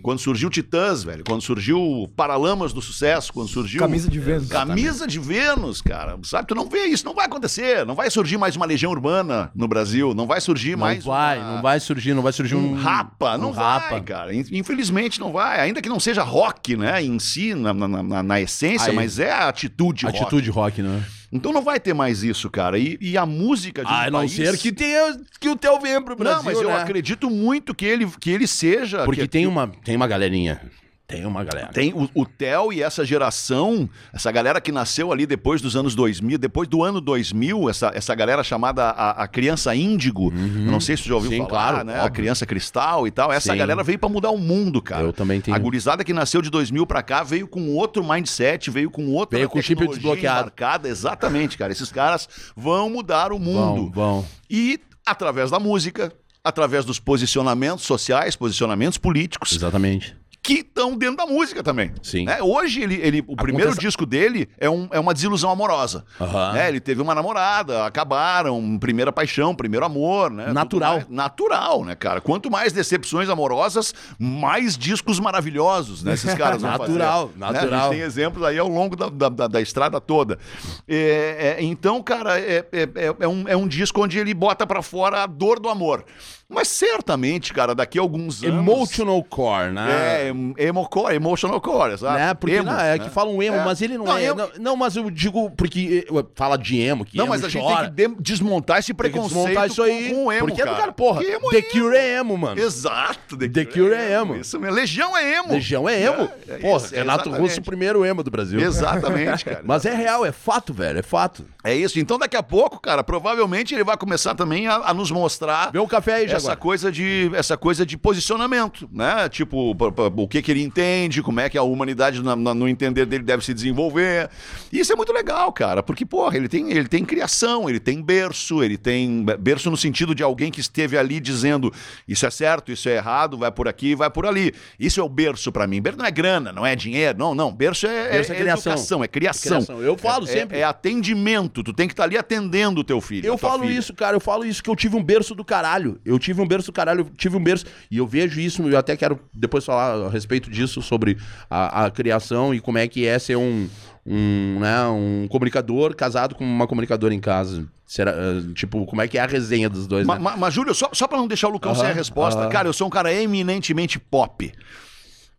[0.03, 3.81] Quando surgiu Titãs, velho, quando surgiu Paralamas do Sucesso, quando surgiu.
[3.81, 4.49] Camisa de Vênus.
[4.49, 6.17] Camisa de Vênus, cara.
[6.23, 7.85] Sabe, tu não vê isso, não vai acontecer.
[7.85, 11.05] Não vai surgir mais uma legião urbana no Brasil, não vai surgir Não mais.
[11.05, 14.01] vai, uma- não vai surgir, não vai surgir um, um rapa, não um vai, rapa.
[14.03, 14.35] cara.
[14.35, 15.61] In- Infelizmente não vai.
[15.61, 19.18] Ainda que não seja rock, né, em si, na, na, na- na essência, Aí- mas
[19.18, 20.18] é a atitude rock.
[20.18, 21.03] Atitude rock, né?
[21.33, 22.79] Então não vai ter mais isso, cara.
[22.79, 25.81] E, e a música de um A não país- ser que tenha que o teu
[25.81, 26.77] venha pro Brasil, Não, mas eu né?
[26.81, 29.05] acredito muito que ele, que ele seja...
[29.05, 30.61] Porque que- tem uma, tem uma galerinha.
[31.09, 31.69] Tem uma galera.
[31.69, 35.95] Tem o, o Theo e essa geração, essa galera que nasceu ali depois dos anos
[35.95, 40.33] 2000, depois do ano 2000, essa, essa galera chamada a, a criança índigo.
[40.35, 41.37] Eu não sei se você já ouviu Uhum.
[41.45, 41.95] Sim, falar, claro, né?
[41.95, 42.12] A óbvio.
[42.12, 43.33] criança cristal e tal.
[43.33, 43.59] Essa Sim.
[43.59, 45.05] galera veio pra mudar o mundo, cara.
[45.05, 45.57] Eu também tenho.
[45.57, 49.38] A gurizada que nasceu de 2000 pra cá veio com outro mindset, veio com outra
[49.38, 50.40] Veio com chip desbloqueado.
[50.40, 50.88] embarcada.
[50.88, 51.71] Exatamente, cara.
[51.71, 53.90] Esses caras vão mudar o mundo.
[53.90, 54.27] Bom, bom.
[54.51, 60.16] E através da música, através dos posicionamentos sociais, posicionamentos políticos, Exatamente.
[60.47, 61.93] Que estão dentro da música também.
[62.03, 62.25] Sim.
[62.25, 62.39] né?
[62.41, 66.05] Hoje, ele, ele, o primeiro Acontece- disco dele é, um, é uma desilusão amorosa.
[66.21, 66.53] Aham.
[66.53, 66.69] né?
[66.69, 70.53] Ele teve uma namorada, acabaram, primeira paixão, primeiro amor, né?
[70.53, 70.95] Natural.
[70.95, 72.21] mais- natural, né, cara?
[72.21, 76.15] Quanto mais decepções amorosas, mais discos maravilhosos, né?
[76.15, 77.47] Esses caras vão Natural, fazer, né?
[77.47, 77.81] A natural.
[77.81, 80.39] gente tem exemplos aí ao longo da, da, da- da estrada toda.
[80.87, 84.67] É, é, então, cara, é, é, é- é um, é um disco onde ele bota
[84.67, 86.05] pra fora a dor do amor.
[86.49, 88.55] Mas certamente, cara, daqui a alguns anos...
[88.61, 90.27] Emotional core, né?
[90.27, 92.17] É, em- emo core, emotional core, exato.
[92.19, 92.35] Né?
[92.35, 92.99] Porque Emo, não, é né?
[93.01, 93.65] que falam emo, É.
[93.65, 94.25] mas ele não, Não, é.
[94.31, 97.43] eu- Não, não, mas eu digo porque eh, fala de emo, que Não, emo mas
[97.43, 97.91] a gente chora.
[97.91, 100.11] tem que de- desmontar esse preconceito desmontar isso aí.
[100.11, 100.77] com, com emo, porque, cara.
[100.77, 102.61] cara, porra, emo The é Cure é emo, mano.
[102.61, 104.37] Exato, The Cure é emo.
[104.37, 104.77] Isso mesmo.
[104.77, 105.53] Legião é emo.
[105.53, 106.31] Legião é emo.
[106.49, 107.31] É, é porra, isso, Renato.
[107.31, 108.61] Russo, o primeiro emo do Brasil.
[108.61, 109.63] Exatamente, cara.
[109.65, 111.45] Mas é real, é fato, velho, é fato.
[111.65, 111.99] É isso.
[111.99, 115.81] Então, daqui a pouco, cara, provavelmente ele vai começar também a, a nos mostrar Vê
[115.81, 119.29] um café aí, essa coisa de essa coisa de posicionamento, né?
[119.29, 119.75] Tipo,
[120.16, 123.25] o que que ele entende, como é que a humanidade na- na- no entender dele
[123.25, 124.29] deve se desenvolver.
[124.72, 128.03] E isso é muito legal, cara, porque porra, ele tem ele tem criação, ele tem
[128.03, 131.72] berço, ele tem berço no sentido de alguém que esteve ali dizendo
[132.07, 134.53] isso é certo, isso é errado, vai por aqui, vai por ali.
[134.79, 135.81] Isso é o berço pra mim.
[135.81, 137.53] Berço não é grana, não é dinheiro, não, não.
[137.53, 138.72] Berço é, Berço é criação.
[138.72, 139.59] educação, é criação.
[139.59, 139.83] É criação.
[139.83, 140.59] Eu falo É- sempre.
[140.59, 141.62] É, atendimento.
[141.62, 143.27] Tu tem que estar ali atendendo o teu filho.
[143.27, 143.79] Eu falo filha.
[143.79, 146.01] isso, cara, eu falo isso que eu tive um berço do caralho.
[146.05, 147.65] Eu tive um berço do caralho, eu tive um berço.
[147.91, 151.17] E eu vejo isso, eu até quero depois falar a respeito disso, sobre
[151.49, 153.69] a, a criação e como é que é ser um,
[154.05, 157.67] um, né, um comunicador casado com uma comunicadora em casa.
[157.87, 160.21] Será, eh, tipo, como é que é a resenha dos dois, Ma- né?
[160.21, 162.49] ma- Mas, Júlio, só, só pra não deixar o Lucão Aham, sem a resposta, aham.
[162.51, 164.53] cara, eu sou um cara eminentemente pop.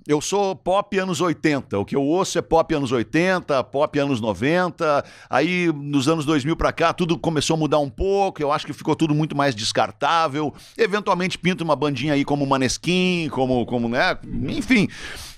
[0.07, 1.77] Eu sou pop anos 80.
[1.77, 5.03] O que eu ouço é pop anos 80, pop anos 90.
[5.29, 8.41] Aí, nos anos 2000 pra cá, tudo começou a mudar um pouco.
[8.41, 10.53] Eu acho que ficou tudo muito mais descartável.
[10.77, 14.17] Eventualmente pinta uma bandinha aí como Maneskin, como, como né?
[14.47, 14.87] Enfim.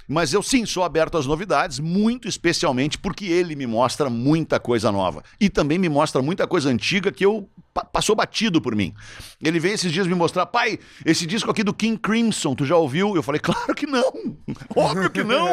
[0.07, 4.91] Mas eu sim sou aberto às novidades, muito especialmente porque ele me mostra muita coisa
[4.91, 5.23] nova.
[5.39, 7.49] E também me mostra muita coisa antiga que eu
[7.91, 8.93] passou batido por mim.
[9.41, 12.75] Ele veio esses dias me mostrar, pai, esse disco aqui do King Crimson, tu já
[12.75, 13.15] ouviu?
[13.15, 14.35] Eu falei, claro que não.
[14.75, 15.47] Óbvio que não.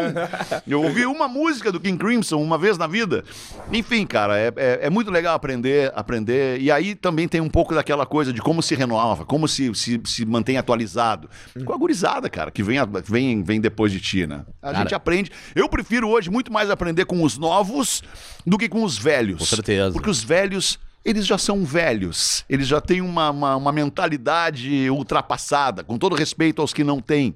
[0.67, 3.25] Eu ouvi uma música do King Crimson uma vez na vida.
[3.73, 6.61] Enfim, cara, é, é, é muito legal aprender, aprender.
[6.61, 10.01] E aí também tem um pouco daquela coisa de como se renova, como se, se,
[10.05, 11.29] se mantém atualizado.
[11.65, 14.45] Com a gurizada, cara, que vem, vem, vem depois de ti, né?
[14.61, 14.79] A Cara.
[14.79, 15.31] gente aprende.
[15.55, 18.03] Eu prefiro hoje muito mais aprender com os novos
[18.45, 19.39] do que com os velhos.
[19.39, 19.93] Com certeza.
[19.93, 22.45] Porque os velhos, eles já são velhos.
[22.51, 27.33] Eles já têm uma, uma, uma mentalidade ultrapassada, com todo respeito aos que não têm.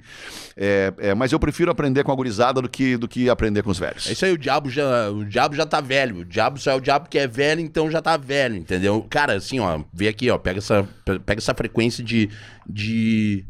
[0.56, 3.70] É, é, mas eu prefiro aprender com a gurizada do que, do que aprender com
[3.70, 4.08] os velhos.
[4.08, 6.18] É isso aí, o diabo já, o diabo já tá velho.
[6.18, 9.06] O diabo só é o diabo que é velho, então já tá velho, entendeu?
[9.08, 10.88] Cara, assim, ó, vê aqui, ó, pega essa,
[11.24, 12.28] pega essa frequência de,
[12.68, 13.44] de,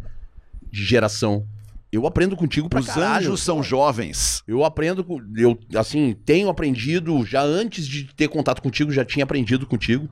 [0.70, 1.46] de geração.
[1.92, 3.26] Eu aprendo contigo pra Os caralho.
[3.26, 4.42] anjos são jovens.
[4.46, 5.04] Eu aprendo,
[5.36, 10.08] eu, assim, tenho aprendido, já antes de ter contato contigo, já tinha aprendido contigo.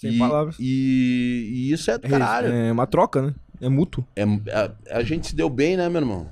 [0.00, 0.56] Sem e, palavras.
[0.58, 2.52] E, e isso é do caralho.
[2.52, 3.34] É uma troca, né?
[3.60, 4.04] É mútuo.
[4.16, 6.30] É, a, a gente se deu bem, né, meu irmão?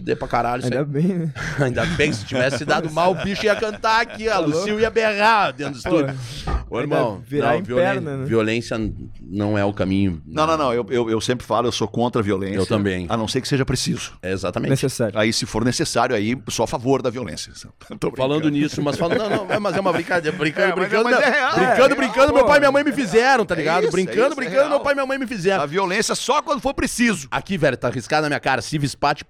[0.00, 0.60] Fuder pra caralho.
[0.60, 1.32] isso Ainda bem, né?
[1.60, 4.90] Ainda bem que se tivesse dado mal, o bicho ia cantar aqui, a Lucil ia
[4.90, 6.14] berrar dentro do estúdio.
[6.68, 8.24] Ô, irmão, virar não, violen- perna, né?
[8.24, 8.78] violência
[9.20, 10.22] não é o caminho.
[10.26, 10.72] Não, não, não.
[10.72, 12.56] Eu, eu, eu sempre falo, eu sou contra a violência.
[12.58, 13.06] Eu também.
[13.08, 14.12] A não ser que seja preciso.
[14.22, 14.70] É exatamente.
[14.70, 15.18] Necessário.
[15.18, 17.52] Aí, se for necessário, aí sou a favor da violência.
[17.98, 18.50] Tô Falando brincando.
[18.62, 19.18] nisso, mas falando.
[19.18, 20.36] Não, não, é, mas é uma brincadeira.
[20.36, 21.04] Brincando, É, mas é- brincando.
[21.04, 23.80] mas é brincando, É, brincando, real, meu pai e minha mãe me fizeram, tá ligado?
[23.84, 25.62] isso, é brincando, isso, é brincando, meu pai e minha mãe me fizeram.
[25.62, 27.26] A violência só quando for preciso.
[27.30, 28.62] Aqui, velho, tá arriscado na minha cara.
[28.62, 29.24] Civis Pate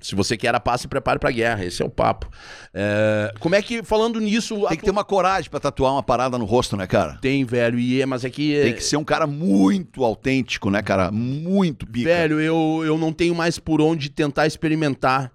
[0.00, 1.64] Se você quer a paz, se prepare pra guerra.
[1.64, 2.28] Esse é o papo.
[2.72, 4.66] É, Como é que, falando nisso.
[4.68, 7.18] Tem que ter uma coragem pra tatuar uma parada no rosto, né, cara?
[7.20, 8.60] Tem, velho, e é, mas é que.
[8.62, 11.10] Tem que ser um cara muito autêntico, né, cara?
[11.10, 12.06] Muito pica.
[12.08, 15.32] Velho, eu, eu não tenho mais por onde tentar experimentar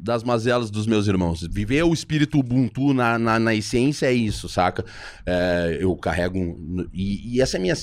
[0.00, 1.44] das mazelas dos meus irmãos.
[1.50, 4.84] Viver o espírito Ubuntu na, na, na essência é isso, saca?
[5.26, 6.38] É, eu carrego.
[6.38, 7.74] um- e, e essa é minha.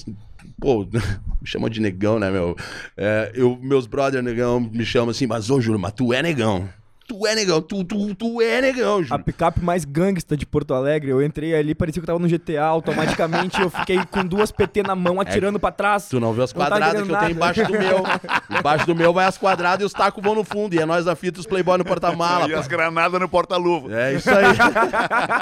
[0.60, 0.86] Pô,
[1.42, 2.56] me chamam de negão, né, meu?
[2.98, 6.70] É, eu, meus brother negão me chamam assim, mas ô, Júlio, mas tu é negão.
[7.08, 9.24] Tu é negão, tu, tu, tu é negão, A Júlio.
[9.24, 12.64] picape mais gangsta de Porto Alegre, eu entrei ali, parecia que eu tava no GTA,
[12.64, 16.08] automaticamente eu fiquei com duas PT na mão, atirando pra trás.
[16.10, 18.04] Tu não vê as tá quadradas que eu tenho embaixo do meu.
[18.50, 20.74] Embaixo do meu vai as quadradas e os tacos vão no fundo.
[20.74, 22.48] E é nós da fita os playboy no porta-mala.
[22.50, 22.60] E pá.
[22.60, 23.96] as granadas no porta-luva.
[23.96, 24.46] É isso aí.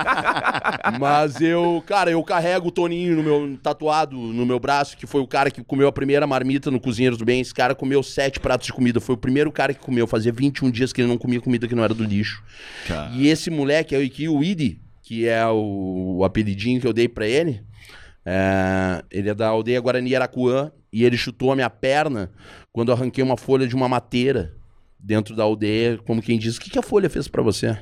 [0.99, 5.21] Mas eu, cara, eu carrego o Toninho no meu tatuado no meu braço, que foi
[5.21, 7.39] o cara que comeu a primeira marmita no Cozinheiros do Bem.
[7.39, 8.99] Esse cara comeu sete pratos de comida.
[8.99, 10.05] Foi o primeiro cara que comeu.
[10.05, 12.43] Fazia 21 dias que ele não comia comida que não era do lixo.
[13.13, 17.07] E esse moleque é aqui, o Idi, que é o, o apelidinho que eu dei
[17.07, 17.61] pra ele.
[18.25, 22.31] é, ele é da aldeia Guarani Aracuã e ele chutou a minha perna
[22.71, 24.55] quando eu arranquei uma folha de uma mateira
[24.99, 27.77] dentro da aldeia, como quem diz: O que, que a folha fez pra você?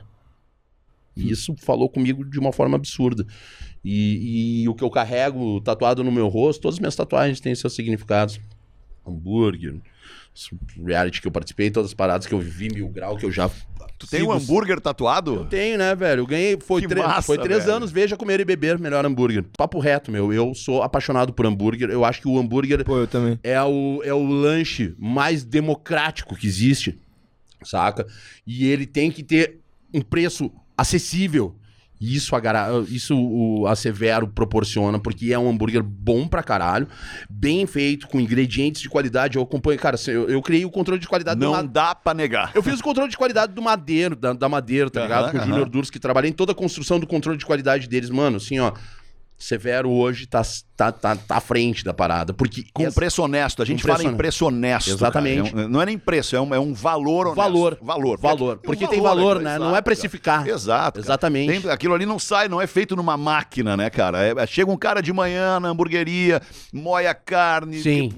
[1.15, 3.25] E isso falou comigo de uma forma absurda.
[3.84, 7.53] E, e o que eu carrego tatuado no meu rosto, todas as minhas tatuagens têm
[7.53, 8.39] seus significados.
[9.05, 9.75] Hambúrguer,
[10.85, 13.49] reality que eu participei, todas as paradas que eu vivi, mil grau, que eu já.
[13.97, 15.35] Tu tem um hambúrguer tatuado?
[15.35, 16.21] Eu tenho, né, velho?
[16.21, 16.57] Eu ganhei.
[16.59, 17.75] Foi, Que tre- massa, foi três velho.
[17.77, 19.43] anos, veja comer e beber, melhor hambúrguer.
[19.55, 20.33] Papo reto, meu.
[20.33, 21.89] Eu sou apaixonado por hambúrguer.
[21.91, 23.39] Eu acho que o hambúrguer Pô, eu também.
[23.43, 26.99] é o, é o lanche mais democrático que existe,
[27.63, 28.07] saca?
[28.47, 29.59] E ele tem que ter
[29.93, 31.55] um preço acessível.
[32.01, 36.41] E isso a, gara- isso o, a Severo proporciona, porque é um hambúrguer bom pra
[36.41, 36.87] caralho,
[37.29, 39.37] bem feito, com ingredientes de qualidade.
[39.37, 42.15] Eu acompanho, cara, assim, eu, eu criei o controle de qualidade do Não dá pra
[42.15, 42.51] negar.
[42.55, 45.31] eu fiz o controle de qualidade do Madeiro, da, da Madeira, tá ligado?
[45.31, 45.41] Com o.
[45.45, 48.09] Júnior Durs, que trabalhei em toda a construção do controle de qualidade deles.
[48.09, 48.73] Mano, assim, ó.
[49.37, 50.41] Severo hoje tá,
[50.89, 52.33] tá, tá, tá à frente da parada.
[52.33, 52.63] Porque.
[52.73, 53.61] Com essa- preço honesto.
[53.61, 54.89] A gente fala em preço honesto.
[54.91, 55.51] Exatamente.
[55.51, 55.63] cara.
[55.63, 57.35] É um- não é nem preço, é um, é um valor honesto.
[57.35, 57.77] Valor.
[57.81, 58.19] Valor.
[58.19, 58.55] Valor.
[58.57, 59.51] Porque Porque um tem valor, né?
[59.51, 59.81] exato, Não é cara.
[59.83, 60.47] precificar.
[60.47, 60.93] Exato.
[60.93, 61.05] cara.
[61.05, 61.61] Exatamente.
[61.61, 64.23] Tem- aquilo ali não sai, não é feito numa máquina, né, cara?
[64.25, 66.41] É- é- chega um cara de manhã na hamburgueria,
[66.73, 68.09] moia a carne, Sim.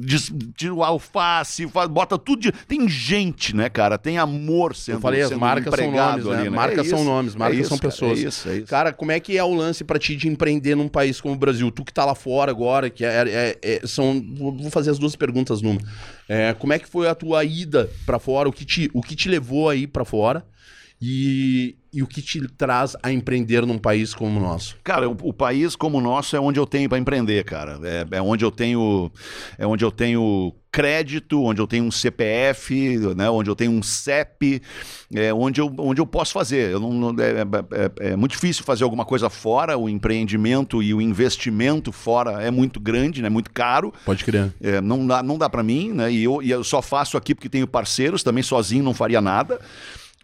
[0.00, 2.52] des- tira o alface, faz- bota tudo de.
[2.52, 3.98] Tem gente, né, cara?
[3.98, 6.38] Tem amor sendo Eu falei, as sendo marcas são nomes, né?
[6.40, 8.18] ali, Marcas É são nomes, marcas é isso, são cara, pessoas.
[8.18, 8.66] É isso, é isso.
[8.66, 11.38] Cara, como é que é o lance pra ti de empreender num país como o
[11.38, 11.70] Brasil?
[11.70, 14.22] Tu que tá lá fora agora, que é, é- é- são.
[14.36, 15.80] Vou fazer as duas perguntas numa.
[16.28, 18.48] É, como é que foi a tua ida pra fora?
[18.48, 20.44] O que te, o que te levou aí pra fora?
[21.04, 24.76] E, e o que te traz a empreender num país como o nosso?
[24.84, 27.80] Cara, o, o país como o nosso é onde eu tenho para empreender, cara.
[27.82, 29.10] É, é onde eu tenho,
[29.58, 33.28] é onde eu tenho crédito, onde eu tenho um CPF, né?
[33.28, 34.62] Onde eu tenho um CEP,
[35.12, 36.70] é onde eu, onde eu posso fazer.
[36.70, 39.76] Eu não, não- é, é- é- é muito difícil fazer alguma coisa fora.
[39.76, 43.28] O empreendimento e o investimento fora é muito grande, né?
[43.28, 43.92] Muito caro.
[44.04, 44.54] Pode crer.
[44.62, 46.12] É, não dá, não dá para mim, né?
[46.12, 48.22] E eu, e eu só faço aqui porque tenho parceiros.
[48.22, 49.60] Também sozinho não faria nada.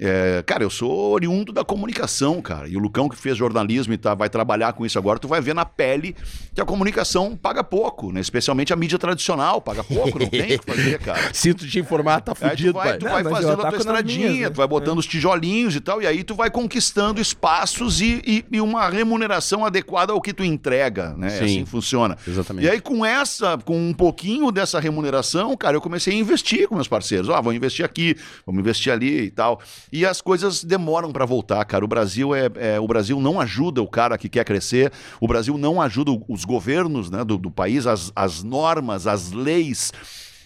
[0.00, 2.68] É, cara, eu sou oriundo da comunicação, cara.
[2.68, 5.40] E o Lucão que fez jornalismo e tá, vai trabalhar com isso agora, tu vai
[5.40, 6.14] ver na pele
[6.54, 8.20] que a comunicação paga pouco, né?
[8.20, 11.34] Especialmente a mídia tradicional, paga pouco, não tem o que fazer, cara.
[11.34, 12.98] Sinto te informar, tá tu fudido, vai, pai.
[12.98, 14.50] tu Não, vai mas eu fazendo a tua estradinha, minhas, né?
[14.50, 18.44] tu vai botando os tijolinhos e tal, e aí tu vai conquistando espaços e, e-
[18.52, 21.30] e uma remuneração adequada ao que tu entrega, né?
[21.30, 21.44] Sim.
[21.44, 22.16] Assim funciona.
[22.26, 22.64] Exatamente.
[22.66, 26.74] E aí, com essa, com um pouquinho dessa remuneração, cara, eu comecei a investir com
[26.76, 27.28] meus parceiros.
[27.28, 29.60] Ó, vamos investir aqui, vamos investir ali e tal.
[29.92, 31.84] E as coisas demoram pra voltar, cara.
[31.84, 34.92] O Brasil é, é- o Brasil não ajuda o cara que quer crescer.
[35.20, 39.92] O Brasil não ajuda os governos né, do, do país, as, as normas, as leis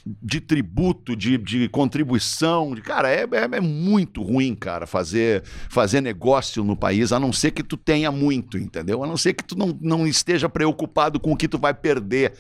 [0.04, 6.00] de tributo, de, de contribuição, de, cara, é, é, é muito ruim, cara, fazer, fazer
[6.00, 9.04] negócio no país, a não ser que tu tenha muito, entendeu?
[9.04, 12.32] A não ser que tu não, não esteja preocupado com o que tu vai perder.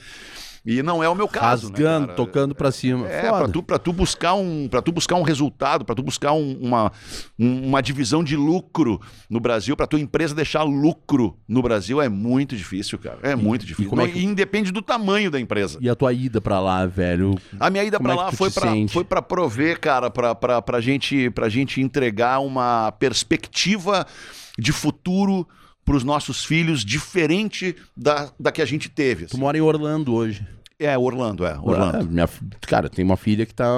[0.64, 2.16] E não é o meu caso, né, Rasgando, cara?
[2.16, 3.08] tocando pra cima.
[3.08, 6.32] É, pra tu, pra tu buscar um, para tu buscar um resultado, pra tu buscar
[6.32, 6.92] um- uma,
[7.36, 12.08] um- uma divisão de lucro no Brasil, pra tua empresa deixar lucro no Brasil é
[12.08, 13.18] muito difícil, cara.
[13.22, 13.90] É muito difícil.
[13.90, 15.78] como é que- e independe do tamanho da empresa.
[15.80, 17.34] E a tua ida pra lá, velho?
[17.58, 18.92] A minha ida pra é lá foi sente?
[18.92, 24.06] foi pra prover, cara, pra, gente, pra gente entregar uma perspectiva
[24.58, 25.46] de futuro
[25.84, 29.26] pros nossos filhos diferente da, da que a gente teve.
[29.26, 29.40] Tu assim.
[29.40, 30.46] mora em Orlando hoje.
[30.78, 31.56] É, Orlando, é.
[31.62, 31.98] Orlando.
[31.98, 32.28] Ah, minha,
[32.62, 33.68] cara, tem uma filha que tá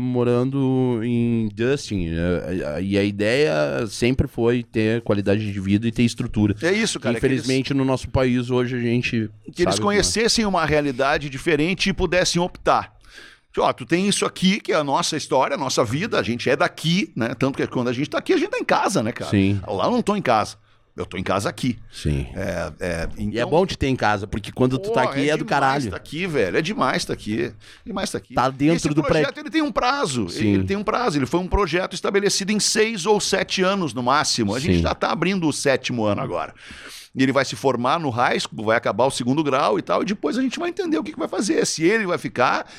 [0.00, 2.08] morando em Dustin.
[2.08, 6.54] eh, E a ideia sempre foi ter qualidade de vida e ter estrutura.
[6.62, 7.16] É isso, cara.
[7.16, 9.30] é que eles- Infelizmente, no nosso país hoje a gente.
[9.54, 12.94] que eles sabe conhecessem uma realidade diferente e pudessem optar.
[13.58, 16.48] Ó, tu tem isso aqui, que é a nossa história, a nossa vida, a gente
[16.50, 17.34] é daqui, né?
[17.38, 19.30] Tanto que quando a gente tá aqui, a gente tá em casa, né, cara?
[19.30, 19.60] Sim.
[19.68, 20.56] Lá eu não tô em casa.
[20.96, 21.76] Eu tô em casa aqui.
[21.92, 22.28] Sim.
[22.36, 25.28] É, é, E é então- bom te ter em casa, porque quando tu tá aqui
[25.28, 25.90] é, do demais caralho.
[25.90, 26.56] tá aqui, velho.
[26.56, 27.52] É demais tá aqui.
[27.84, 28.32] Demais tá aqui.
[28.34, 29.40] Tá dentro Esse do projeto, prédio.
[29.42, 30.28] ele tem um prazo.
[30.28, 30.38] Sim.
[30.38, 31.18] Ele, ele tem um prazo.
[31.18, 34.54] Ele foi um projeto estabelecido em seis ou sete anos no máximo.
[34.54, 34.82] A gente Sim.
[34.82, 36.54] já tá abrindo o sétimo ano agora.
[37.12, 40.02] E ele vai se formar no high school, vai acabar o segundo grau e tal,
[40.02, 41.64] e depois a gente vai entender o que, que vai fazer.
[41.66, 42.70] Se ele vai ficar.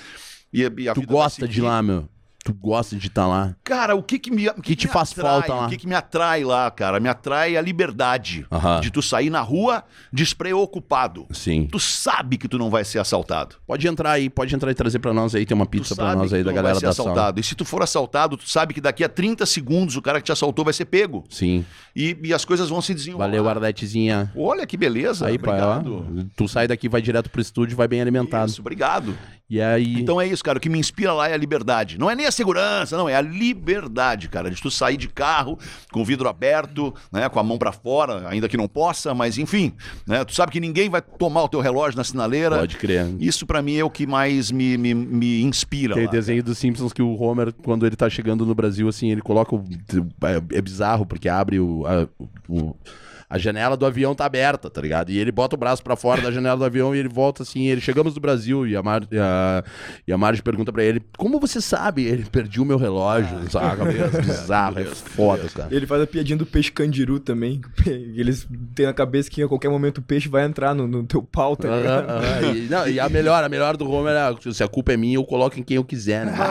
[0.53, 2.07] E, a- e Tu gosta de lá, meu.
[2.45, 3.55] Tu gosta de estar lá.
[3.63, 5.65] Cara, o que que me, o Que te me faz atrai, falta lá?
[5.65, 6.99] O que que me atrai lá, cara?
[6.99, 8.45] Me atrai a liberdade
[8.83, 11.25] de tu sair na rua despreocupado.
[11.31, 11.67] Sim.
[11.71, 13.55] Tu sabe que tu não vai ser assaltado.
[13.65, 15.43] Pode entrar aí, pode entrar e trazer pra nós aí.
[15.43, 17.09] Tem uma pizza pra sabe nós aí que da galera vai ser da sala.
[17.09, 17.39] assaltado.
[17.39, 20.25] E se tu for assaltado, tu sabe que daqui a 30 segundos o cara que
[20.25, 21.23] te assaltou vai ser pego.
[21.31, 21.65] Sim.
[21.95, 23.25] E, e as coisas vão se desenrolar.
[23.25, 24.31] Valeu, Arletezinha.
[24.35, 25.25] Olha que beleza.
[25.25, 25.77] Aí, pai, ó.
[25.77, 26.29] obrigado.
[26.35, 28.51] Tu sai daqui, vai direto pro estúdio, vai bem alimentado.
[28.51, 29.17] Isso, obrigado.
[29.47, 29.99] E aí.
[30.01, 30.57] Então é isso, cara.
[30.57, 31.99] O que me inspira lá é a liberdade.
[31.99, 33.07] Não é nem a segurança, não.
[33.07, 34.49] É a liberdade, cara.
[34.49, 35.57] De tu sair de carro
[35.91, 37.29] com o vidro aberto, né?
[37.29, 39.73] Com a mão pra fora, ainda que não possa, mas enfim.
[40.07, 40.23] Né?
[40.25, 42.57] Tu sabe que ninguém vai tomar o teu relógio na sinaleira.
[42.57, 43.07] Pode crer.
[43.19, 45.93] Isso pra mim é o que mais me, me, me inspira.
[45.93, 49.11] Tem lá, desenho dos Simpsons que o Homer, quando ele tá chegando no Brasil, assim,
[49.11, 49.55] ele coloca.
[49.55, 49.63] O,
[50.23, 51.85] é, é bizarro, porque abre o.
[51.85, 52.07] A,
[52.49, 52.75] o-
[53.29, 55.09] a janela do avião tá aberta, tá ligado?
[55.09, 57.67] E ele bota o braço pra fora da janela do avião e ele volta assim.
[57.67, 59.63] Ele chegamos do Brasil e a, Mar, e a,
[60.07, 62.05] e a Marge pergunta pra ele: Como você sabe?
[62.05, 63.83] Ele perdi o meu relógio, saca?
[63.85, 65.69] Meio Bizarro, é foda, cara.
[65.71, 67.61] Ele faz a piadinha do peixe candiru também.
[67.85, 71.21] Eles têm na cabeça que a qualquer momento o peixe vai entrar no, no teu
[71.21, 72.09] pau, tá ligado?
[72.09, 72.55] Aham, aham.
[72.55, 75.15] E, não, e a melhor, a melhor do Homer é: se a culpa é minha,
[75.15, 76.35] eu coloco em quem eu quiser, né?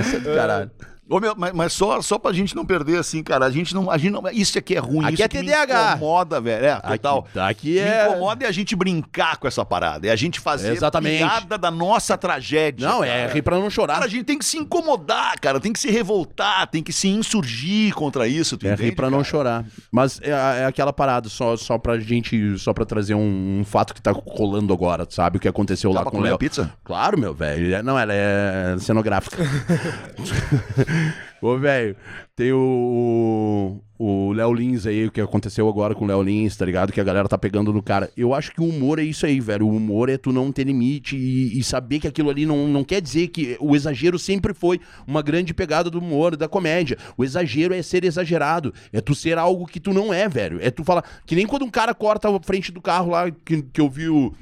[0.00, 0.70] É caralho.
[1.18, 3.90] Meu, mas, mas só, só pra gente não perder, assim, cara, a gente não.
[3.90, 5.04] A gente não isso aqui é ruim.
[5.04, 5.74] Aqui isso é TDAH.
[5.90, 6.64] Me incomoda, velho.
[6.66, 7.26] É, total.
[7.30, 8.06] Aqui, aqui Me é.
[8.08, 10.06] incomoda é a gente brincar com essa parada.
[10.06, 11.18] É a gente fazer Exatamente.
[11.18, 12.86] piada da nossa tragédia.
[12.86, 13.32] Não, é cara.
[13.32, 13.94] rir pra não chorar.
[13.94, 15.58] Cara, a gente tem que se incomodar, cara.
[15.58, 18.56] Tem que se revoltar, tem que se insurgir contra isso.
[18.56, 19.28] Tu É entende, rir pra não cara?
[19.30, 19.64] chorar.
[19.90, 23.94] Mas é, é aquela parada, só, só pra gente, só pra trazer um, um fato
[23.94, 25.38] que tá rolando agora, sabe?
[25.38, 26.38] O que aconteceu Dá lá com o Léo.
[26.38, 26.72] pizza?
[26.84, 27.74] Claro, meu velho.
[27.74, 29.36] É- Não, ela é cenográfica.
[31.40, 31.96] Ô, velho,
[32.36, 36.64] tem o, o Léo Lins aí, o que aconteceu agora com o Léo Lins, tá
[36.64, 36.92] ligado?
[36.92, 38.10] Que a galera tá pegando no cara.
[38.16, 39.66] Eu acho que o humor é isso aí, velho.
[39.66, 42.84] O humor é tu não ter limite e, e saber que aquilo ali não, não
[42.84, 46.98] quer dizer que o exagero sempre foi uma grande pegada do humor, da comédia.
[47.16, 48.72] O exagero é ser exagerado.
[48.92, 50.58] É tu ser algo que tu não é, velho.
[50.62, 51.04] É tu falar.
[51.24, 54.08] Que nem quando um cara corta a frente do carro lá, que, que eu vi
[54.08, 54.32] o.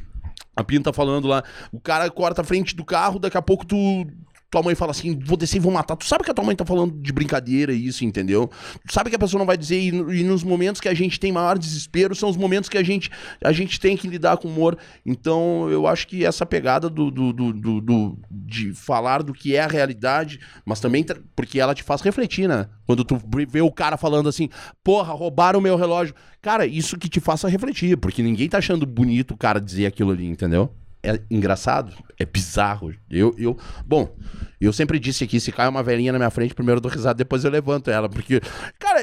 [0.55, 4.07] A Pinta falando lá, o cara corta a frente do carro, daqui a pouco tu.
[4.51, 5.95] Tua mãe fala assim, vou descer e vou matar.
[5.95, 8.51] Tu sabe que a tua mãe tá falando de brincadeira isso, entendeu?
[8.87, 11.21] Tu sabe que a pessoa não vai dizer, e, e nos momentos que a gente
[11.21, 13.11] tem maior desespero, são os momentos que a gente,
[13.45, 14.79] a gente tem que lidar com humor.
[15.05, 19.55] Então, eu acho que essa pegada do, do, do, do- do- de falar do que
[19.55, 21.05] é a realidade, mas também
[21.37, 22.67] porque ela te faz refletir, né?
[22.87, 23.21] Quando tu
[23.51, 24.49] vê o cara falando assim,
[24.83, 26.15] porra, roubaram o meu relógio.
[26.41, 30.11] Cara, isso que te faça refletir, porque ninguém tá achando bonito o cara dizer aquilo
[30.13, 30.73] ali, entendeu?
[31.03, 32.93] É engraçado, é bizarro.
[33.11, 34.15] Eu, eu, bom,
[34.61, 37.15] eu sempre disse aqui, se cai uma velhinha na minha frente, primeiro eu dou risada,
[37.15, 38.41] depois eu levanto ela, porque,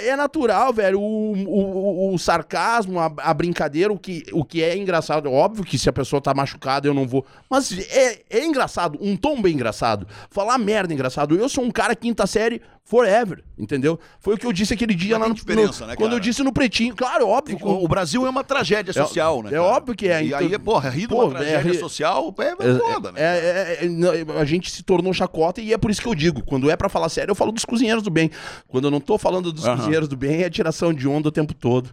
[0.08, 4.76] é natural, velho, o, o, o sarcasmo, a, a brincadeira, o que, o que é
[4.78, 8.98] engraçado, óbvio que se a pessoa tá machucada eu não vou, mas é, é engraçado,
[9.02, 11.36] um tom bem engraçado, falar merda é engraçado.
[11.36, 14.00] Eu sou um cara quinta série forever, entendeu?
[14.20, 16.44] Foi o que eu disse aquele dia lá no, diferença, no- né, quando eu disse
[16.44, 17.58] no pretinho, claro, óbvio.
[17.64, 19.50] O, o Brasil é uma tragédia social, né?
[19.50, 19.64] é cara?
[19.64, 22.44] óbrio que é, E então- aí, porra, rir de uma é tragédia rir- social é,
[22.70, 23.20] É, foda, né?
[23.22, 26.44] é- é- é- a gente se tornou chacota e é por isso que eu digo,
[26.46, 28.30] quando é pra falar sério, eu falo dos cozinheiros do bem.
[28.68, 29.78] Quando eu não tô falando dos Aham.
[29.78, 31.90] cozinheiros do bem, é tiração de onda o tempo todo.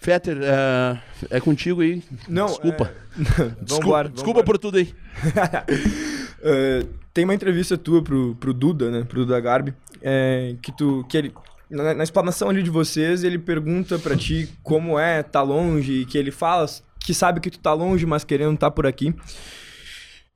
[0.00, 0.98] Fetter, é,
[1.30, 2.02] é contigo aí.
[2.28, 2.92] Não, desculpa.
[3.16, 4.44] Vambora, desculpa, desculpa vambora.
[4.44, 4.94] por tudo aí.
[6.48, 9.02] É, tem uma entrevista tua pro, pro Duda, né?
[9.02, 11.04] Pro Duda Garbi, é, que tu.
[11.08, 11.34] Que ele,
[11.68, 16.06] na, na explanação ali de vocês, ele pergunta pra ti como é tá longe, e
[16.06, 16.66] que ele fala
[17.00, 19.14] que sabe que tu tá longe, mas querendo tá por aqui.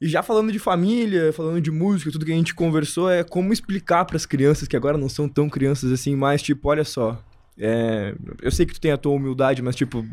[0.00, 3.52] E já falando de família, falando de música, tudo que a gente conversou, é como
[3.52, 7.22] explicar pras crianças que agora não são tão crianças assim, mas tipo, olha só.
[7.58, 10.04] é, eu sei que tu tem a tua humildade, mas tipo,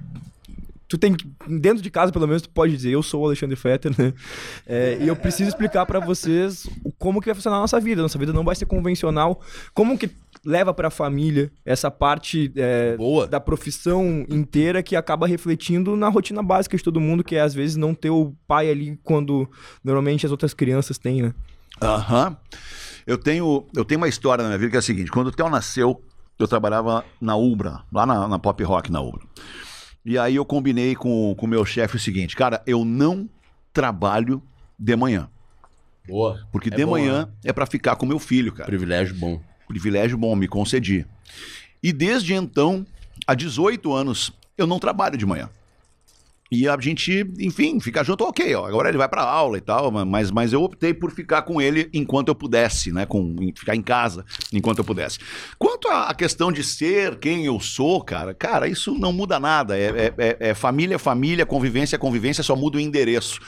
[0.88, 1.16] tu tem
[1.48, 4.14] dentro de casa pelo menos tu pode dizer eu sou o Alexandre Fetter, né?
[4.66, 6.68] É, e eu preciso explicar pra vocês
[6.98, 8.02] como que vai funcionar a nossa vida.
[8.02, 9.42] Nossa vida não vai ser convencional.
[9.74, 10.10] Como que
[10.46, 13.28] leva pra família essa parte é, Boa.
[13.28, 17.54] da profissão inteira que acaba refletindo na rotina básica de todo mundo, que é às
[17.54, 19.50] vezes não ter o pai ali quando
[19.84, 21.34] normalmente as outras crianças têm, né?
[21.82, 22.36] Aham.
[23.06, 25.32] Eu tenho, eu tenho uma história na minha vida que é a seguinte: quando o
[25.32, 26.02] Theo nasceu,
[26.38, 29.22] eu trabalhava na Ubra, lá na, na Pop Rock na Ubra.
[30.04, 33.30] E aí eu combinei com o meu chefe o seguinte: cara, eu não
[33.72, 34.42] trabalho
[34.78, 35.30] de manhã.
[36.08, 36.40] Boa.
[36.52, 38.66] Porque É de bom, manhã é pra ficar com meu filho, cara.
[38.68, 39.42] Privilégio bom.
[39.68, 41.06] Privilégio bom, me concedi.
[41.84, 42.86] E desde então,
[43.26, 45.50] há 18 anos, eu não trabalho de manhã.
[46.50, 49.92] E a gente, enfim, fica junto, ok, ó, agora ele vai pra aula e tal,
[49.92, 53.76] mas, mas eu optei por ficar com ele enquanto eu pudesse, né, com, em- ficar
[53.76, 55.20] em casa enquanto eu pudesse.
[55.60, 59.88] Quanto à questão de ser quem eu sou, cara, cara, isso não muda nada, é,
[59.88, 63.42] é- é- é família, família, convivência, convivência, só muda o endereço.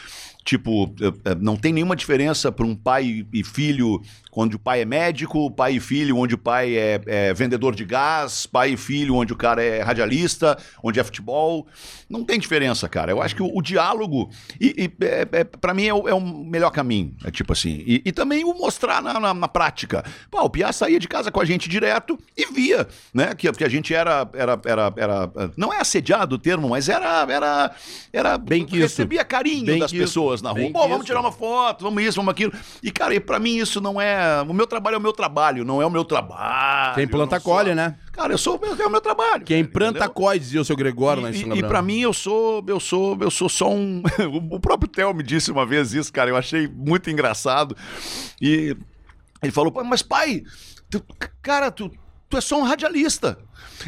[0.49, 4.01] Tipo, eh, eh, não tem nenhuma diferença para um pai e filho
[4.35, 7.85] onde o pai é médico, pai e filho onde o pai é, é vendedor de
[7.85, 11.67] gás, pai e filho onde o cara é radialista, onde é futebol.
[12.09, 13.11] Não tem diferença, cara.
[13.11, 16.13] Eu acho que o, o diálogo, e, e, é, é, para mim, é o, é
[16.13, 17.15] o melhor caminho.
[17.23, 17.83] É tipo assim.
[17.85, 20.03] E, e também o mostrar na, na, na prática.
[20.31, 23.35] Pô, o Piá saía de casa com a gente direto e via, né?
[23.35, 25.31] Que, que a gente era, era, era, era.
[25.55, 27.27] Não é assediado o termo, mas era.
[27.29, 27.75] era,
[28.11, 28.83] era Bem que isso.
[28.83, 30.38] recebia carinho Bem das que isso.
[30.39, 30.59] Pessoas na rua.
[30.61, 31.05] Bem Pô, vamos isso.
[31.05, 32.51] tirar uma foto, vamos isso, vamos aquilo.
[32.81, 34.41] E, cara, e pra mim isso não é.
[34.41, 36.95] O meu trabalho é o meu trabalho, não é o meu trabalho.
[36.95, 37.97] Quem planta sou- colhe, né?
[38.11, 39.43] Cara, eu sou é o meu trabalho.
[39.45, 40.13] Quem cara, planta entendeu?
[40.13, 42.63] coi, dizia o seu Gregório lá em E, São e, e pra mim eu sou,
[42.67, 44.01] eu sou, eu sou só um.
[44.51, 46.29] o próprio Theo me disse uma vez isso, cara.
[46.29, 47.75] Eu achei muito engraçado.
[48.41, 48.75] E
[49.41, 50.43] ele falou, "Pô, mas pai,
[50.89, 51.03] tu-
[51.41, 51.91] cara, tu,
[52.29, 53.37] tu é só um radialista.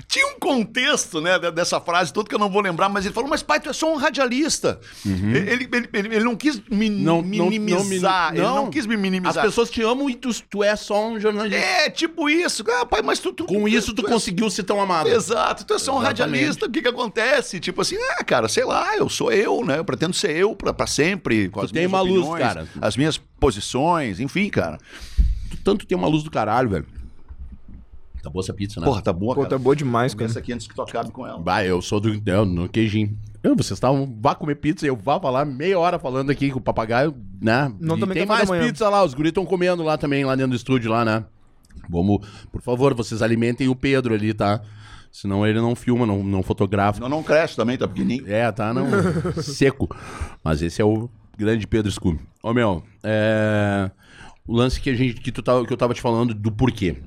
[0.08, 3.14] Tinha um contexto, né, de- dessa frase toda que eu não vou lembrar, mas ele
[3.14, 4.80] falou, mas pai, tu é só um radialista.
[5.06, 6.98] Ele, ele, ele, ele não quis me Uhum.
[7.00, 8.56] Não- não- não minimizar, mini- ele não.
[8.56, 9.44] não quis me As minimizar.
[9.44, 11.58] pessoas te amam e tu, tu é só um jornalista.
[11.58, 12.64] É, tipo isso.
[12.80, 13.34] Ah, pai, mas tu...
[13.34, 15.10] tu Com isso, tu é conseguiu ser tão amado.
[15.10, 16.22] Exato, tu é só um Exatamente.
[16.32, 17.60] radialista, o que que acontece?
[17.60, 19.78] Tipo assim, ah, cara, sei lá, eu sou eu, né?
[19.80, 22.42] Eu pretendo ser eu pra, pra sempre, com Tu as tem minhas uma luz, opiniões,
[22.42, 22.68] cara.
[22.82, 24.78] as minhas posições, enfim, cara.
[25.50, 26.86] Tu tanto tem uma luz do caralho, velho.
[28.22, 28.86] Tá boa essa pizza, né?
[28.86, 29.52] Porra, tá boa, Pô, cara.
[29.52, 30.26] tá boa demais, cara.
[30.26, 31.40] Começa aqui antes que tu acabe com ela.
[31.40, 32.22] Bah, eu sou do.
[32.26, 33.18] Eu, no queijinho.
[33.42, 34.16] Eu, vocês estavam.
[34.22, 37.74] Vá comer pizza, eu vá falar meia hora falando aqui com o papagaio, né?
[37.80, 40.56] Não E tem mais pizza lá, os guris estão comendo lá também, lá dentro do
[40.56, 41.26] estúdio, lá, né?
[41.90, 44.62] Vamos, por favor, vocês alimentem o Pedro ali, tá?
[45.12, 47.02] Senão ele não filma, não, não fotografa.
[47.02, 48.32] Não, não cresce também, tá pequenininho.
[48.32, 48.88] É, tá não,
[49.42, 49.94] seco.
[50.44, 52.20] Mas esse é o grande Pedro Scooby.
[52.42, 53.92] Ô, meu, é...
[54.48, 56.98] o lance que, a gente, que, tu tava, que eu tava te falando do porquê.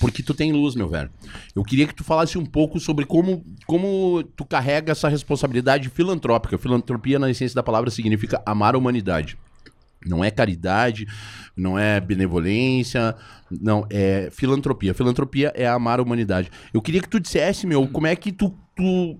[0.00, 1.10] Porque tu tem luz, meu velho.
[1.54, 6.56] Eu queria que tu falasse um pouco sobre como, como tu carrega essa responsabilidade filantrópica.
[6.56, 9.36] Filantropia, na essência da palavra, significa amar a humanidade.
[10.06, 11.06] Não é caridade,
[11.54, 13.14] não é benevolência,
[13.50, 14.94] não, é filantropia.
[14.94, 16.50] Filantropia é amar a humanidade.
[16.72, 19.18] Eu queria que tu dissesse, meu, como é que tu, tu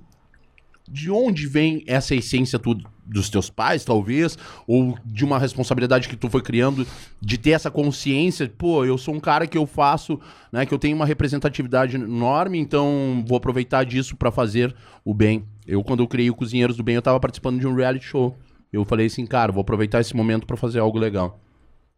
[0.90, 2.74] de onde vem essa essência tu,
[3.10, 6.86] dos teus pais, talvez, ou de uma responsabilidade que tu foi criando
[7.20, 10.18] de ter essa consciência, pô, eu sou um cara que eu faço,
[10.52, 15.44] né, que eu tenho uma representatividade enorme, então vou aproveitar disso pra fazer o bem.
[15.66, 18.36] Eu quando eu criei o Cozinheiros do Bem, eu tava participando de um reality show.
[18.72, 21.40] Eu falei assim, cara, vou aproveitar esse momento pra fazer algo legal.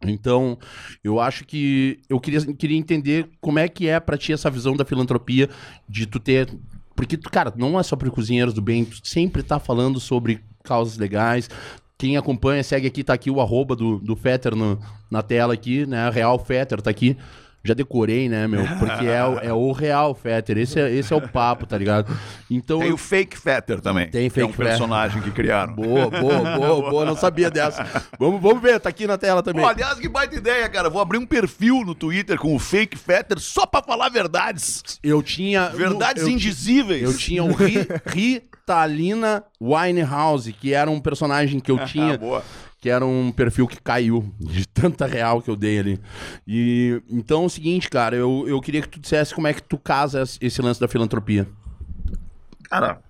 [0.01, 0.57] Então,
[1.03, 4.75] eu acho que eu queria, queria entender como é que é pra ti essa visão
[4.75, 5.49] da filantropia,
[5.87, 6.49] de tu ter.
[6.95, 10.97] Porque, cara, não é só para cozinheiros do bem, tu sempre tá falando sobre causas
[10.97, 11.49] legais,
[11.97, 14.77] Quem acompanha, segue aqui, tá aqui o arroba do, do Fetter no-
[15.09, 16.09] na tela aqui, né?
[16.09, 17.15] Real Fetter tá aqui.
[17.65, 18.65] Já decorei, né, meu?
[18.77, 20.57] Porque é, o- é o Real Fetter.
[20.57, 22.13] Esse é, esse é o papo, tá ligado?
[22.51, 22.79] Então.
[22.79, 24.09] Tem eu- o Fake Fetter também.
[24.09, 24.69] Tem que é um Fake Fetter.
[24.71, 25.73] personagem que criaram.
[25.73, 27.05] Boa, boa, boa, boa.
[27.05, 27.85] Não sabia dessa.
[28.19, 29.63] Vamos, vamos ver, tá aqui na tela também.
[29.63, 30.89] Pô, aliás, que baita ideia, cara.
[30.89, 34.83] Vou abrir um perfil no Twitter com o Fake Fetter só pra falar verdades.
[35.01, 35.69] Eu tinha.
[35.69, 37.01] Verdades eu, indizíveis.
[37.01, 42.15] Eu tinha o Ri- Ritalina Winehouse, que era um personagem que eu tinha.
[42.15, 42.43] Ah, boa.
[42.83, 45.99] Que era um perfil que caiu de tanta real que eu dei ali.
[46.45, 49.63] E então é o seguinte, cara, eu, eu queria que tu dissesse como é que
[49.63, 51.47] tu casa esse- lance da filantropia.
[52.69, 53.01] Cara,